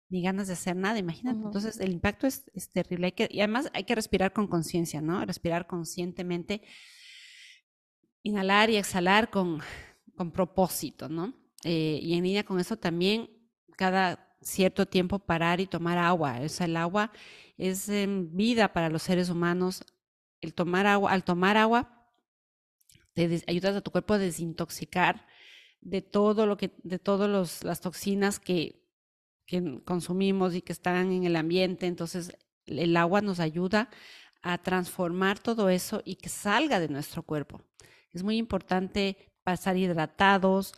[0.09, 1.41] ni ganas de hacer nada, imagínate.
[1.43, 3.07] Entonces el impacto es, terrible.
[3.07, 5.25] Hay que, y además hay que respirar con conciencia, ¿no?
[5.25, 6.63] Respirar conscientemente
[8.27, 9.63] inhalar y exhalar con,
[10.33, 11.35] propósito, ¿no?
[11.63, 13.31] Eh, y en línea con eso también,
[13.77, 16.41] cada cierto tiempo parar y tomar agua.
[16.43, 17.13] O sea, el agua
[17.57, 17.89] es
[18.33, 19.85] vida para los seres humanos.
[20.41, 22.09] El tomar agua, al tomar agua,
[23.13, 25.27] te ayudas a tu cuerpo a desintoxicar
[25.81, 28.83] de todo lo que, de todas las toxinas que
[29.85, 31.87] consumimos y que están en el ambiente.
[31.87, 32.37] Entonces,
[32.67, 33.89] el agua nos ayuda
[34.43, 37.63] a transformar todo eso y que salga de nuestro cuerpo.
[38.13, 40.75] Es muy importante pasar hidratados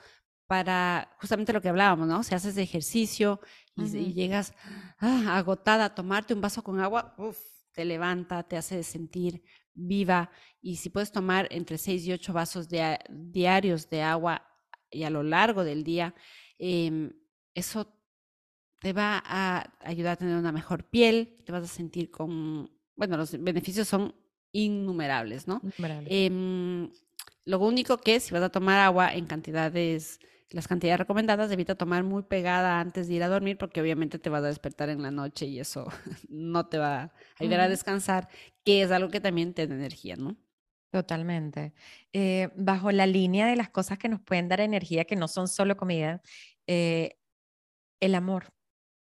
[0.47, 2.23] para justamente lo que hablábamos, ¿no?
[2.23, 3.41] Si haces ejercicio
[3.77, 4.55] y, llegas
[4.99, 7.39] ah, agotada a tomarte un vaso con agua, uf,
[7.73, 9.43] te levanta, te hace sentir
[9.75, 10.31] viva.
[10.61, 12.69] Y si puedes tomar entre 6 y 8 vasos
[13.09, 14.43] diarios de agua
[14.91, 16.15] y a lo largo del día,
[16.59, 17.13] em,
[17.55, 17.95] eso
[18.79, 23.17] te va a ayudar a tener una mejor piel, te vas a sentir con, bueno,
[23.17, 24.15] los beneficios son
[24.53, 25.61] innumerables, ¿no?
[25.63, 26.09] Innumerables.
[26.11, 26.91] Em,
[27.49, 32.05] lo único que si vas a tomar agua en cantidades, las cantidades recomendadas, evita tomar
[32.05, 35.11] muy pegada antes de ir a dormir porque obviamente te vas a despertar en la
[35.11, 35.87] noche y eso
[36.29, 38.29] no te va a ayudar a descansar,
[38.65, 40.37] que es algo que también te da energía, ¿no?
[40.91, 41.73] Totalmente.
[42.13, 45.49] Eh, bajo la línea de las cosas que nos pueden dar energía, que no son
[45.49, 46.21] solo comida,
[46.67, 47.17] eh,
[48.01, 48.53] el amor,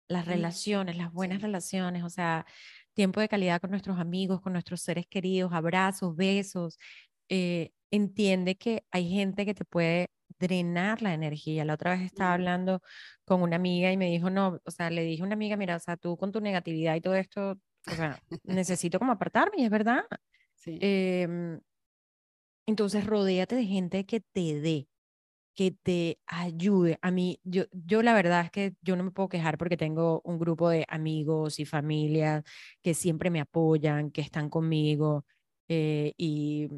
[0.08, 2.46] las relaciones, las buenas relaciones, o sea,
[2.94, 6.78] tiempo de calidad con nuestros amigos, con nuestros seres queridos, abrazos, besos,
[7.28, 11.65] eh, entiende que hay gente que te puede drenar la energía.
[11.65, 12.82] La otra vez estaba hablando
[13.25, 15.75] con una amiga y me dijo, no, o sea, le dije a una amiga, mira,
[15.75, 17.51] o sea, tú con tu negatividad y todo esto,
[17.88, 20.06] o sea, necesito como apartarme y es verdad.
[20.56, 20.77] Sí.
[20.82, 21.60] Em,
[22.65, 24.88] entonces, rodéate de gente que te dé,
[25.56, 26.99] que te ayude.
[27.01, 30.21] A mí, yo, yo la verdad es que yo no me puedo quejar porque tengo
[30.23, 32.43] un grupo de amigos y familias
[32.82, 35.25] que siempre me apoyan, que están conmigo
[35.67, 36.69] eh, y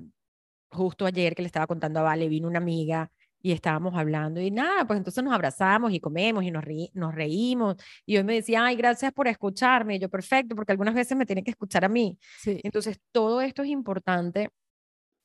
[0.73, 4.51] justo ayer que le estaba contando a Vale, vino una amiga y estábamos hablando y
[4.51, 7.75] nada, pues entonces nos abrazamos y comemos y nos, nos reímos.
[8.05, 9.97] Y hoy me decía, ay, gracias por escucharme.
[9.97, 12.17] Y yo, perfecto, porque algunas veces me tiene que escuchar a mí.
[12.45, 14.49] Entonces, todo esto es importante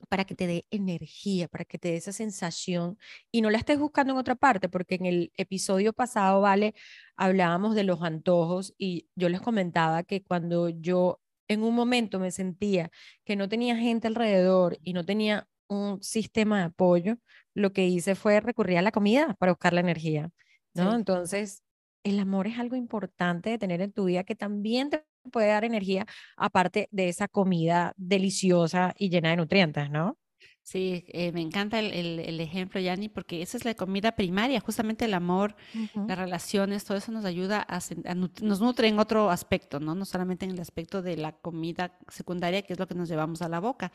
[0.08, 2.98] para que te dé energía, para que te dé esa sensación
[3.30, 6.74] y no la estés buscando en otra parte, porque en el episodio pasado, Vale,
[7.16, 12.30] hablábamos de los antojos y yo les comentaba que cuando yo en un momento me
[12.30, 12.90] sentía
[13.24, 17.16] que no tenía gente alrededor y no tenía un sistema de apoyo,
[17.54, 20.30] lo que hice fue recurrir a la comida para buscar la energía,
[20.74, 20.94] ¿no?
[20.94, 21.62] Entonces,
[22.04, 25.64] el amor es algo importante de tener en tu vida que también te puede dar
[25.64, 26.06] energía,
[26.36, 30.16] aparte de esa comida deliciosa y llena de nutrientes, ¿no?
[30.68, 35.14] Sí, eh, me encanta el, ejemplo, Yanni, porque esa es la comida primaria, justamente el
[35.14, 35.56] amor,
[36.06, 37.80] las relaciones, todo eso nos ayuda a,
[38.42, 39.94] nos nutre en otro aspecto, ¿no?
[39.94, 43.40] No solamente en el aspecto de la comida secundaria, que es lo que nos llevamos
[43.40, 43.92] a la boca.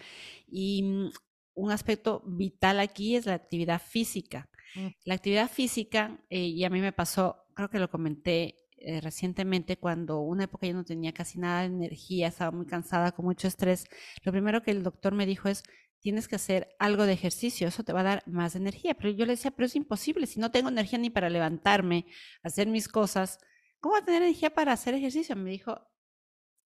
[0.47, 1.12] Y mm,
[1.53, 4.49] un aspecto vital aquí es la actividad física.
[4.73, 4.88] Mm.
[5.05, 9.77] La actividad física, eh, y a mí me pasó, creo que lo comenté eh, recientemente
[9.77, 13.48] cuando una época yo no tenía casi nada de energía, estaba muy cansada, con mucho
[13.48, 13.85] estrés,
[14.23, 15.62] lo primero que el doctor me dijo es,
[16.04, 18.93] tienes que hacer algo de ejercicio, eso te va a dar más energía.
[18.93, 22.06] Pero yo le decía, pero es imposible, si no tengo energía ni para levantarme,
[22.43, 23.39] hacer mis cosas,
[23.79, 25.35] ¿cómo voy a tener energía para hacer ejercicio?
[25.37, 25.79] Me dijo,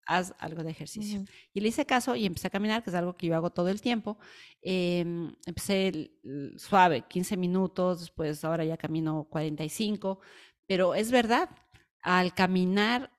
[0.06, 1.24] haz algo de ejercicio.
[1.54, 3.70] Y le hice caso y empecé a caminar, que es algo que yo hago todo
[3.70, 4.18] el tiempo.
[4.62, 6.12] Em, empecé
[6.58, 10.20] suave, 15 minutos, después ahora ya camino 45,
[10.68, 11.50] pero es verdad,
[12.02, 13.12] al caminar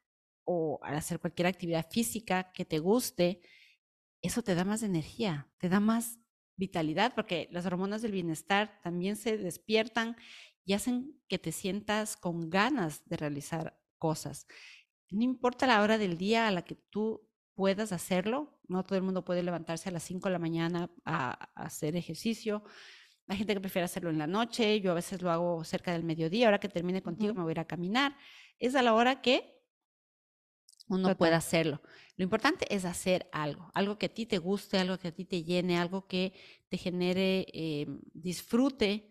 [0.45, 3.41] o al hacer cualquier actividad física que te guste,
[4.23, 6.19] eso te da más energía, te da más
[6.57, 10.17] vitalidad, porque las hormonas del bienestar también se despiertan
[10.65, 14.47] y hacen que te sientas con ganas de realizar cosas.
[15.11, 19.03] No importa la hora del día a la que tú puedas hacerlo, no todo el
[19.03, 22.63] mundo puede levantarse a las 5 de la mañana a, hacer ejercicio.
[23.29, 26.05] Hay gente que prefiere hacerlo en la noche, yo a veces lo hago cerca del
[26.05, 28.17] mediodía, ahora que termine contigo me voy a ir a caminar.
[28.59, 29.62] Es a la hora que
[30.89, 31.81] uno pueda hacerlo.
[32.17, 35.25] Lo importante es hacer algo, algo que a ti te guste, algo que a ti
[35.25, 36.33] te llene, algo que
[36.69, 39.09] te genere eh, disfrute.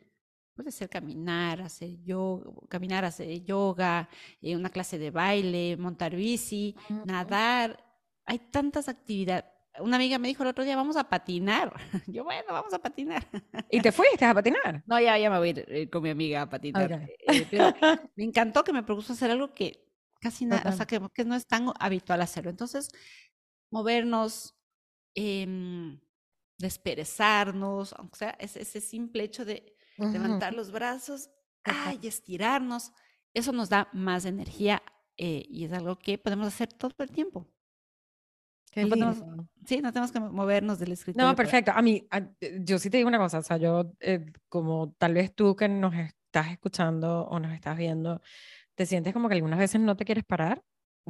[0.55, 4.07] Puede ser caminar, hacer yoga, caminar, hacer yoga,
[4.41, 7.83] eh, una clase de baile, montar bici, nadar.
[8.25, 9.45] Hay tantas actividades.
[9.79, 11.73] Una amiga me dijo el otro día, vamos a patinar.
[12.07, 13.25] Yo, bueno, vamos a patinar.
[13.69, 14.83] ¿Y te fuiste a patinar?
[14.85, 17.07] No, ya, ya me voy a ir eh, con mi amiga a patinar.
[18.15, 19.90] me encantó que me propuso hacer algo que
[20.21, 22.51] casi nada, o sea, que, que, no es tan habitual hacerlo.
[22.51, 22.89] Entonces,
[23.71, 24.55] movernos,
[25.15, 25.99] eh,
[26.57, 31.29] desperezarnos, aunque sea ese, ese simple hecho de levantar los brazos
[32.01, 32.93] y estirarnos,
[33.33, 34.81] eso nos da más energía
[35.17, 37.47] eh, y es algo que podemos hacer todo el tiempo.
[38.73, 41.27] sí, no tenemos que movernos del escritorio.
[41.27, 41.71] No, perfecto.
[41.73, 42.07] A mí,
[42.61, 45.67] yo sí te digo una cosa, o sea, yo, eh, como tal vez tú que
[45.67, 48.21] nos estás escuchando o nos estás viendo,
[48.81, 50.63] te sientes como que algunas veces no te quieres parar,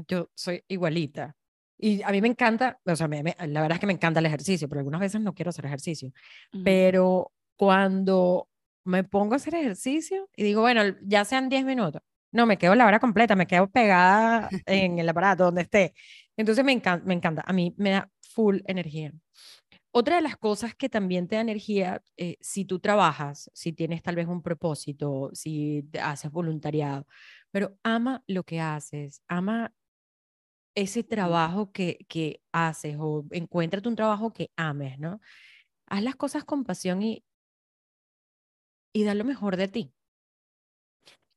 [0.09, 1.37] yo soy igualita.
[1.77, 4.25] Y a mí me encanta, o sea, me, la verdad es que me encanta el
[4.25, 6.11] ejercicio, pero algunas veces no quiero hacer ejercicio.
[6.65, 8.49] Pero cuando
[8.83, 12.01] me pongo a hacer ejercicio y digo, bueno, ya sean 10 minutos,
[12.33, 15.93] no, me quedo la hora completa, me quedo pegada en el aparato donde esté.
[16.35, 19.13] Entonces me encanta, me encanta, a mí me da full energía.
[19.93, 24.01] Otra de las cosas que también te da energía, eh, si tú trabajas, si tienes
[24.01, 27.05] tal vez un propósito, si haces voluntariado,
[27.51, 29.73] pero ama lo que haces, ama
[30.75, 35.19] ese trabajo que, que haces o encuéntrate un trabajo que ames, ¿no?
[35.87, 37.25] Haz las cosas con pasión y,
[38.93, 39.93] y da lo mejor de ti.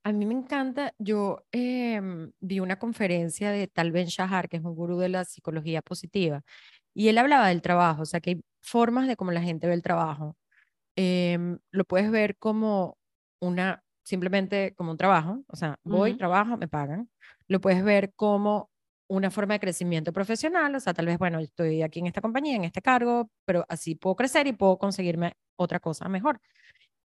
[0.07, 4.65] A mí me encanta, yo em, vi una conferencia de Tal Ben Shahar, que es
[4.65, 6.43] un gurú de la psicología positiva,
[6.95, 9.75] y él hablaba del trabajo, o sea, que hay formas de cómo la gente ve
[9.75, 10.37] el trabajo.
[10.97, 12.99] Em, lo puedes ver como
[13.41, 17.11] una simplemente como un trabajo, o sea, voy, trabajo, me pagan.
[17.49, 18.71] Lo puedes ver como
[19.09, 22.57] una forma de crecimiento profesional, o sea, tal vez, bueno, estoy aquí en esta compañía,
[22.57, 26.41] en este cargo, pero así puedo crecer y puedo conseguirme otra cosa mejor.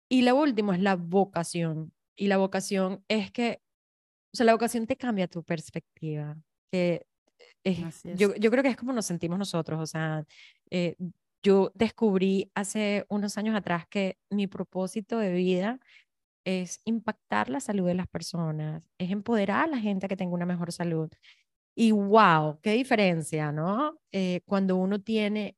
[0.10, 1.94] Y lo último es la vocación.
[2.16, 3.62] Y la vocación es que,
[4.34, 6.38] o sea, la vocación te cambia tu perspectiva.
[6.72, 7.06] Que
[8.16, 10.26] yo, yo, creo que es como nos sentimos nosotros, o sea,
[10.70, 10.96] eh,
[11.44, 15.80] yo descubrí hace unos años atrás que mi propósito de vida
[16.46, 20.34] es impactar la salud de las personas, es empoderar a la gente a que tenga
[20.34, 21.10] una mejor salud.
[21.76, 24.00] Y wow, qué diferencia, ¿no?
[24.12, 25.58] Eh, cuando uno tiene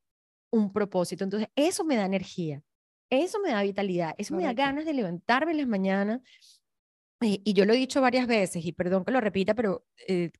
[0.50, 1.24] un propósito.
[1.24, 2.62] Entonces, eso me da energía,
[3.10, 6.20] eso me da vitalidad, eso me da ganas de levantarme en las mañanas.
[7.20, 10.30] Eh, y yo lo he dicho varias veces, y perdón que lo repita, pero eh,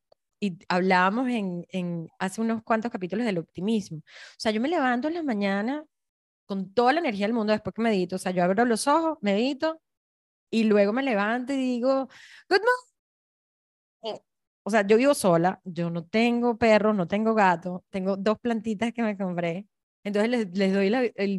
[0.40, 3.98] y hablábamos en, en, hace unos cuantos capítulos del optimismo.
[3.98, 4.02] O
[4.38, 5.84] sea, yo me levanto en las mañanas
[6.46, 8.16] con toda la energía del mundo después que medito.
[8.16, 9.80] O sea, yo abro los ojos, medito,
[10.50, 12.08] y luego me levanto y digo,
[12.48, 14.20] good morning.
[14.64, 18.92] O sea, yo vivo sola, yo no tengo perro, no tengo gato, tengo dos plantitas
[18.92, 19.66] que me compré.
[20.04, 20.72] Entonces les, les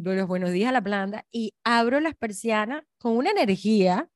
[0.02, 4.08] doy los buenos días a la planta y abro las persianas con una energía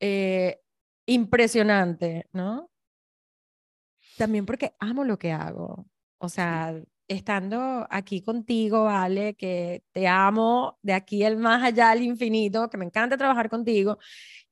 [0.00, 0.60] eh,
[1.06, 2.70] impresionante, ¿no?
[4.18, 5.86] También porque amo lo que hago.
[6.18, 6.74] O sea,
[7.06, 12.76] estando aquí contigo, Vale, que te amo de aquí al más allá al infinito, que
[12.76, 13.98] me encanta trabajar contigo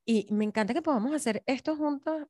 [0.05, 2.27] y me encanta que podamos hacer esto juntos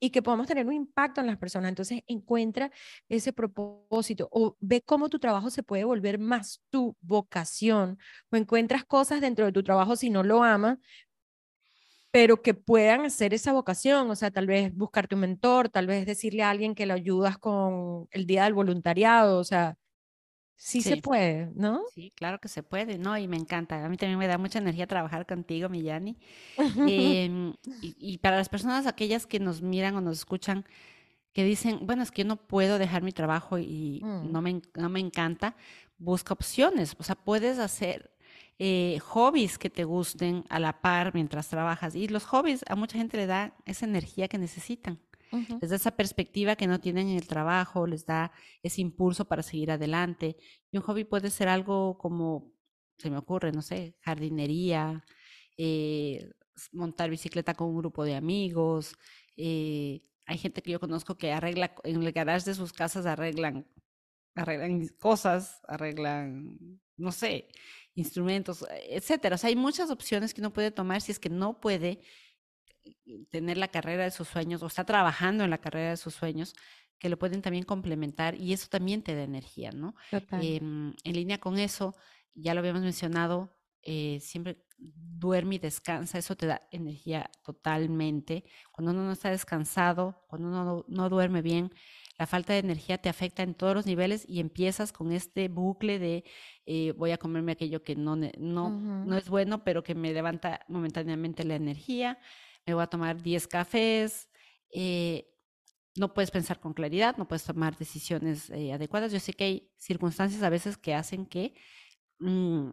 [0.00, 1.68] y que podamos tener un impacto en las personas.
[1.68, 2.70] Entonces, encuentra
[3.08, 7.98] ese propósito o ve cómo tu trabajo se puede volver más tu vocación
[8.30, 10.78] o encuentras cosas dentro de tu trabajo si no lo amas,
[12.12, 16.04] pero que puedan hacer esa vocación, o sea, tal vez buscarte un mentor, tal vez
[16.04, 19.78] decirle a alguien que lo ayudas con el día del voluntariado, o sea,
[20.56, 21.80] sí, se puede, ¿no?
[21.94, 23.16] Sí, claro que se puede, ¿no?
[23.16, 26.18] Y me encanta, a mí también me da mucha energía trabajar contigo, Millani.
[26.86, 30.66] Em, y, para las personas, aquellas que nos miran o nos escuchan,
[31.32, 34.30] que dicen, bueno, es que yo no puedo dejar mi trabajo y mm.
[34.30, 35.56] no, me, no me encanta,
[35.96, 38.12] busca opciones, o sea, puedes hacer
[38.64, 41.96] eh, hobbies que te gusten a la par mientras trabajas.
[41.96, 45.00] Y los hobbies a mucha gente le da esa energía que necesitan.
[45.60, 48.30] Les da esa perspectiva que no tienen en el trabajo, les da
[48.62, 50.36] ese impulso para seguir adelante.
[50.70, 52.52] Y un hobby puede ser algo como,
[52.98, 55.04] se me ocurre, no sé, jardinería,
[55.56, 56.30] eh,
[56.70, 58.94] montar bicicleta con un grupo de amigos.
[59.36, 63.66] Eh, hay gente que yo conozco que arregla, en el garage de sus casas arreglan,
[64.36, 67.48] arreglan cosas, arreglan, no sé,
[67.94, 69.34] instrumentos, etcétera.
[69.34, 72.00] O sea, hay muchas opciones que uno puede tomar si es que no puede
[72.84, 76.14] eh, tener la carrera de sus sueños o está trabajando en la carrera de sus
[76.14, 76.54] sueños,
[76.98, 79.94] que lo pueden también complementar y eso también te da energía, ¿no?
[80.10, 81.96] Em, en línea con eso,
[82.34, 88.44] ya lo habíamos mencionado, eh, siempre duerme y descansa, eso te da energía totalmente.
[88.70, 91.72] Cuando uno no está descansado, cuando uno no, duerme bien,
[92.22, 95.98] la falta de energía te afecta en todos los niveles y empiezas con este bucle
[95.98, 96.22] de
[96.66, 100.60] eh, voy a comerme aquello que no, no, no es bueno, pero que me levanta
[100.68, 102.20] momentáneamente la energía,
[102.64, 104.28] me voy a tomar 10 cafés.
[104.70, 105.34] Eh,
[105.96, 109.10] no puedes pensar con claridad, no puedes tomar decisiones eh, adecuadas.
[109.10, 111.54] Yo sé que hay circunstancias a veces que hacen que
[112.20, 112.70] mm,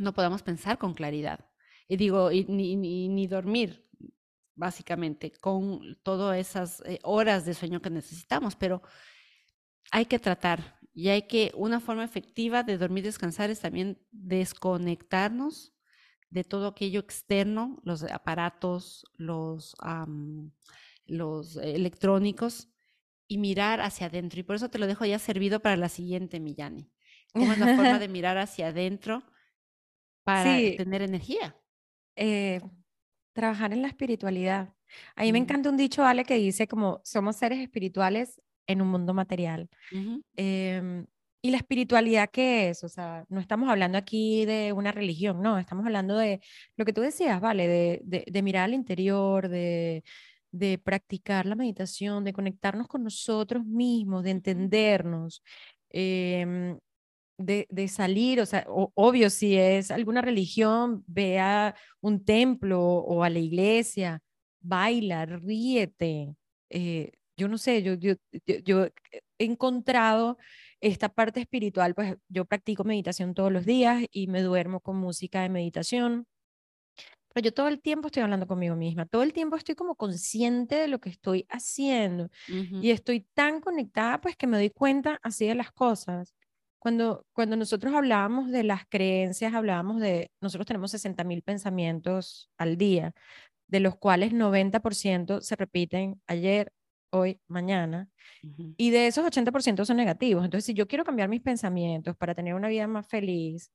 [0.00, 1.48] no podamos pensar con claridad.
[1.88, 3.88] Y digo, ni, ni, dormir,
[4.60, 8.82] básicamente, con todas esas eh, horas de sueño que necesitamos, pero
[9.90, 13.98] hay que tratar y hay que, una forma efectiva de dormir y descansar es también
[14.10, 15.72] desconectarnos
[16.28, 19.74] de todo aquello externo, los aparatos, los,
[21.06, 22.68] los electrónicos,
[23.26, 24.40] y mirar hacia adentro.
[24.40, 26.90] Y por eso te lo dejo ya servido para la siguiente, Millani.
[27.32, 29.22] ¿Cómo es la forma de mirar hacia adentro
[30.22, 31.56] para tener energía?
[32.14, 32.60] Eh,
[33.32, 34.74] trabajar en la espiritualidad.
[35.16, 38.88] A mí me encanta un dicho, Ale, que dice como somos seres espirituales en un
[38.88, 39.68] mundo material.
[40.36, 41.06] Em,
[41.42, 42.84] ¿Y la espiritualidad qué es?
[42.84, 46.40] O sea, no estamos hablando aquí de una religión, no, estamos hablando de
[46.76, 47.66] lo que tú decías, ¿vale?
[47.66, 50.04] De, de, mirar al interior, de,
[50.52, 55.42] de practicar la meditación, de conectarnos con nosotros mismos, de entendernos,
[55.90, 56.78] em,
[57.40, 63.24] de, de, salir, o sea, obvio, si es alguna religión, ve a un templo o
[63.24, 64.22] a la iglesia,
[64.60, 66.36] baila, ríete.
[66.70, 68.14] Eh, yo no sé, yo, yo,
[68.64, 68.86] yo,
[69.38, 70.36] he encontrado
[70.80, 75.42] esta parte espiritual, pues yo practico meditación todos los días y me duermo con música
[75.42, 76.26] de meditación.
[77.32, 80.74] Pero yo todo el tiempo estoy hablando conmigo misma, todo el tiempo estoy como consciente
[80.74, 85.46] de lo que estoy haciendo y estoy tan conectada pues que me doy cuenta así
[85.46, 86.34] de las cosas.
[86.80, 92.76] Cuando, cuando nosotros hablábamos de las creencias, hablábamos de, nosotros tenemos 60 mil pensamientos al
[92.78, 93.12] día,
[93.68, 96.72] de los cuales 90% se repiten ayer,
[97.12, 98.08] hoy, mañana,
[98.76, 100.44] y de esos 80% son negativos.
[100.44, 103.70] Entonces, si yo quiero cambiar mis pensamientos para tener una vida más feliz,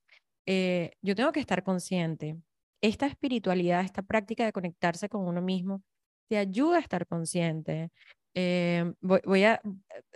[0.47, 2.37] eh, yo tengo que estar consciente.
[2.81, 5.83] Esta espiritualidad, esta práctica de conectarse con uno mismo,
[6.29, 7.91] te ayuda a estar consciente.
[8.37, 9.61] Eh, voy, a,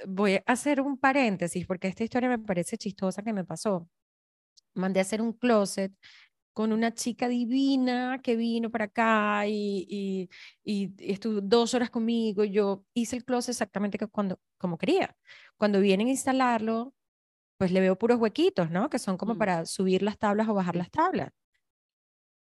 [0.06, 3.88] voy a hacer un paréntesis porque esta historia me parece chistosa que me pasó.
[4.76, 5.94] Mandé a hacer un closet
[6.54, 10.30] con una chica divina que vino para acá y,
[10.64, 12.44] y, estuvo dos horas conmigo.
[12.44, 15.16] Yo hice el closet exactamente cuando, como quería.
[15.58, 16.94] Cuando vienen a instalarlo,
[17.58, 18.90] pues le veo puros huequitos, ¿no?
[18.90, 19.38] Que son como mm.
[19.38, 21.32] para subir las tablas o bajar las tablas.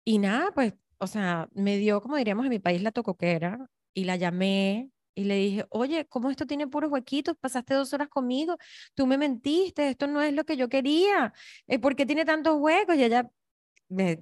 [0.04, 4.04] Y nada, pues, o sea, me dio, como diríamos en mi país, la tocoquera y
[4.04, 7.36] la llamé y le dije, oye, ¿cómo esto tiene puros huequitos?
[7.38, 8.56] Pasaste dos horas conmigo,
[8.94, 11.32] tú me mentiste, esto no es lo que yo quería,
[11.66, 12.96] eh, ¿por qué tiene tantos huecos?
[12.96, 13.30] Y ella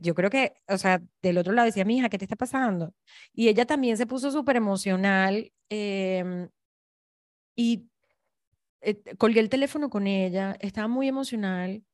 [0.01, 2.95] yo creo que, o sea, del otro lado decía, mi hija, ¿qué te está pasando?
[3.32, 6.49] Y ella también se puso súper emocional em,
[7.57, 7.88] y
[8.82, 11.84] eh, colgué el teléfono con ella, estaba muy emocional,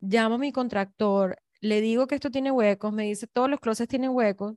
[0.00, 3.88] llamo a mi contractor, le digo que esto tiene huecos, me dice, todos los closets
[3.88, 4.56] tienen huecos.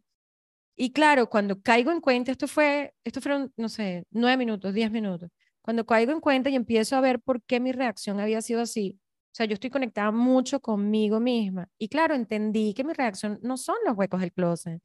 [0.76, 4.92] Y claro, cuando caigo en cuenta, esto fue, esto fueron, no sé, nueve minutos, diez
[4.92, 5.30] minutos.
[5.62, 9.00] Cuando caigo en cuenta y empiezo a ver por qué mi reacción había sido así,
[9.34, 11.68] o sea, yo estoy conectada mucho conmigo misma.
[11.80, 14.80] Y claro, entendí que mi reacción no son los huecos del closet.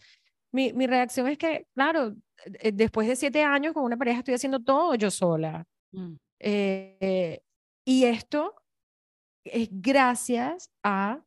[0.52, 2.14] Mi, mi reacción es que, claro,
[2.60, 5.66] eh, después de siete años con una pareja estoy haciendo todo yo sola.
[5.92, 6.14] Mm.
[6.40, 7.40] Eh,
[7.84, 8.54] y esto
[9.44, 11.22] es gracias a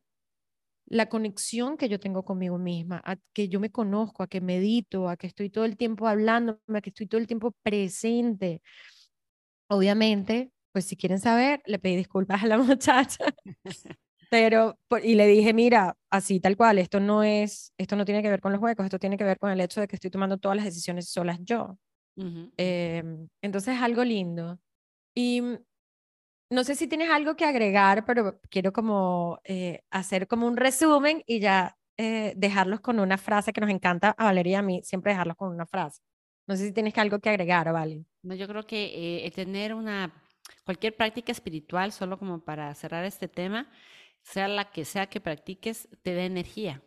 [0.92, 5.08] la conexión que yo tengo conmigo misma, a que yo me conozco, a que medito,
[5.08, 8.60] a que estoy todo el tiempo hablando, a que estoy todo el tiempo presente.
[9.70, 13.24] Obviamente, pues si quieren saber, le pedí disculpas a la muchacha,
[14.28, 18.28] pero, y le dije, mira, así tal cual, esto no es, esto no tiene que
[18.28, 20.36] ver con los huecos, esto tiene que ver con el hecho de que estoy tomando
[20.36, 21.78] todas las decisiones solas yo.
[22.58, 24.58] Em, entonces es algo lindo.
[25.14, 25.42] Y
[26.52, 31.22] no sé si tienes algo que agregar, pero quiero como eh, hacer como un resumen
[31.26, 34.80] y ya eh, dejarlos con una frase que nos encanta a Valeria y a mí,
[34.84, 36.00] siempre dejarlos con una frase.
[36.46, 38.04] No sé si tienes algo que agregar, ¿vale?
[38.22, 40.12] No, yo creo que eh, tener una
[40.64, 43.68] Cualquier práctica espiritual, solo como para cerrar este tema,
[44.22, 46.82] sea la que sea que practiques, te da energía,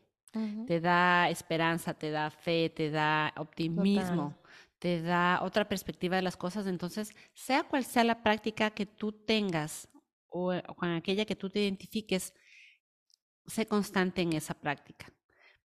[0.67, 4.37] te da esperanza, te da fe, te da optimismo,
[4.85, 6.67] te da otra perspectiva de las cosas.
[6.67, 9.89] Entonces, sea cual sea la práctica que tú tengas
[10.29, 12.35] o, con aquella que tú te identifiques,
[13.47, 15.11] sé constante en esa práctica,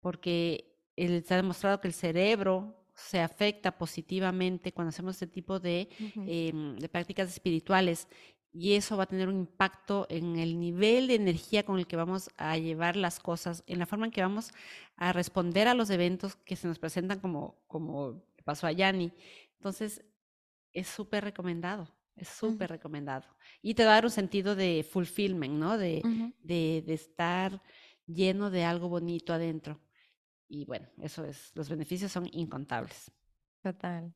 [0.00, 5.60] porque el, se ha demostrado que el cerebro se afecta positivamente cuando hacemos este tipo
[5.60, 5.90] de,
[6.26, 8.08] em, de prácticas espirituales
[8.52, 11.96] y eso va a tener un impacto en el nivel de energía con el que
[11.96, 14.52] vamos a llevar las cosas, en la forma en que vamos
[14.96, 19.12] a responder a los eventos que se nos presentan como, como pasó a Yanni.
[19.54, 20.04] Entonces,
[20.72, 23.26] es súper recomendado, es súper recomendado.
[23.62, 25.78] Y te va a dar un sentido de fulfillment, ¿no?
[25.78, 26.02] De,
[26.40, 27.62] de, de estar
[28.06, 29.80] lleno de algo bonito adentro.
[30.48, 33.10] Y bueno, eso es, los beneficios son incontables.
[33.62, 34.12] Total.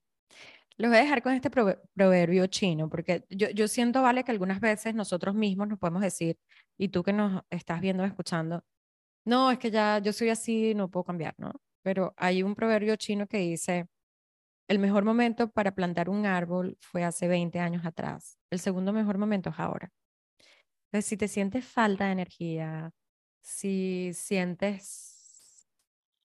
[0.77, 4.61] Los voy a dejar con este proverbio chino, porque yo, yo siento, vale, que algunas
[4.61, 6.37] veces nosotros mismos nos podemos decir,
[6.77, 8.65] y tú que nos estás viendo escuchando,
[9.25, 11.53] no, es que ya yo soy así, no puedo cambiar, ¿no?
[11.83, 13.87] Pero hay un proverbio chino que dice,
[14.69, 19.19] el mejor momento para plantar un árbol fue hace 20 años atrás, el segundo mejor
[19.19, 19.91] momento es ahora.
[20.87, 22.93] Entonces, si te sientes falta de energía,
[23.43, 25.69] si sientes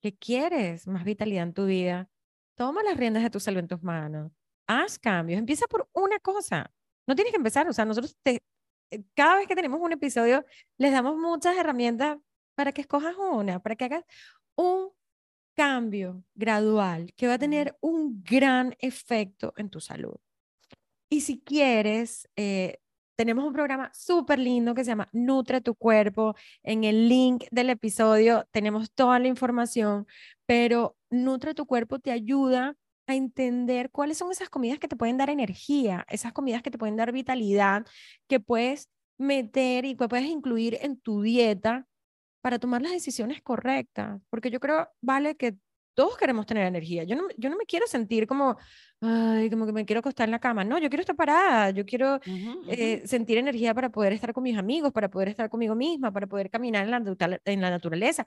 [0.01, 2.09] que quieres más vitalidad en tu vida,
[2.55, 4.31] toma las riendas de tu salud en tus manos
[4.69, 6.71] haz cambios, empieza por una cosa.
[7.07, 8.39] No tienes que empezar, o sea, nosotros eh,
[9.15, 10.45] cada vez que tenemos un episodio
[10.77, 12.17] les damos muchas herramientas
[12.55, 14.03] para que escojas una, para que hagas
[14.55, 14.91] un
[15.55, 20.15] cambio gradual que va a tener un gran efecto en tu salud.
[21.09, 22.77] Y si quieres, eh,
[23.19, 26.35] tenemos un programa súper lindo que se llama Nutre tu cuerpo.
[26.63, 30.07] En el link del episodio tenemos toda la información,
[30.45, 32.77] pero Nutre tu cuerpo te ayuda
[33.07, 36.77] a entender cuáles son esas comidas que te pueden dar energía, esas comidas que te
[36.77, 37.85] pueden dar vitalidad,
[38.29, 38.87] que puedes
[39.17, 41.88] meter y que puedes incluir en tu dieta
[42.41, 44.21] para tomar las decisiones correctas.
[44.29, 45.57] Porque yo creo, vale, que
[45.99, 47.03] todos queremos tener energía.
[47.03, 48.57] Yo no, yo no me quiero sentir como,
[49.01, 50.63] ay, como que me quiero acostar en la cama.
[50.63, 51.71] No, yo quiero estar parada.
[51.71, 52.19] Yo quiero
[52.69, 56.25] eh, sentir energía para poder estar con mis amigos, para poder estar conmigo misma, para
[56.27, 58.25] poder caminar en la, en la naturaleza,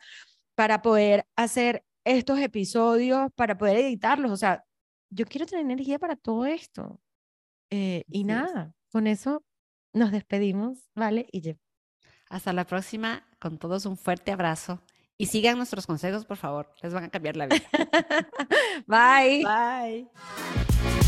[0.55, 4.33] para poder hacer estos episodios, para poder editarlos.
[4.33, 4.65] O sea,
[5.09, 7.01] yo quiero tener energía para todo esto.
[7.71, 9.43] Eh, y nada, con eso
[9.95, 11.27] nos despedimos, ¿vale?
[11.33, 11.57] Y.
[12.33, 14.81] Hasta la próxima, con todos un fuerte abrazo.
[15.19, 17.63] Y sigan nuestros consejos, por favor, les van a cambiar la vida.
[18.87, 19.45] Bye.
[19.45, 21.02] Bye.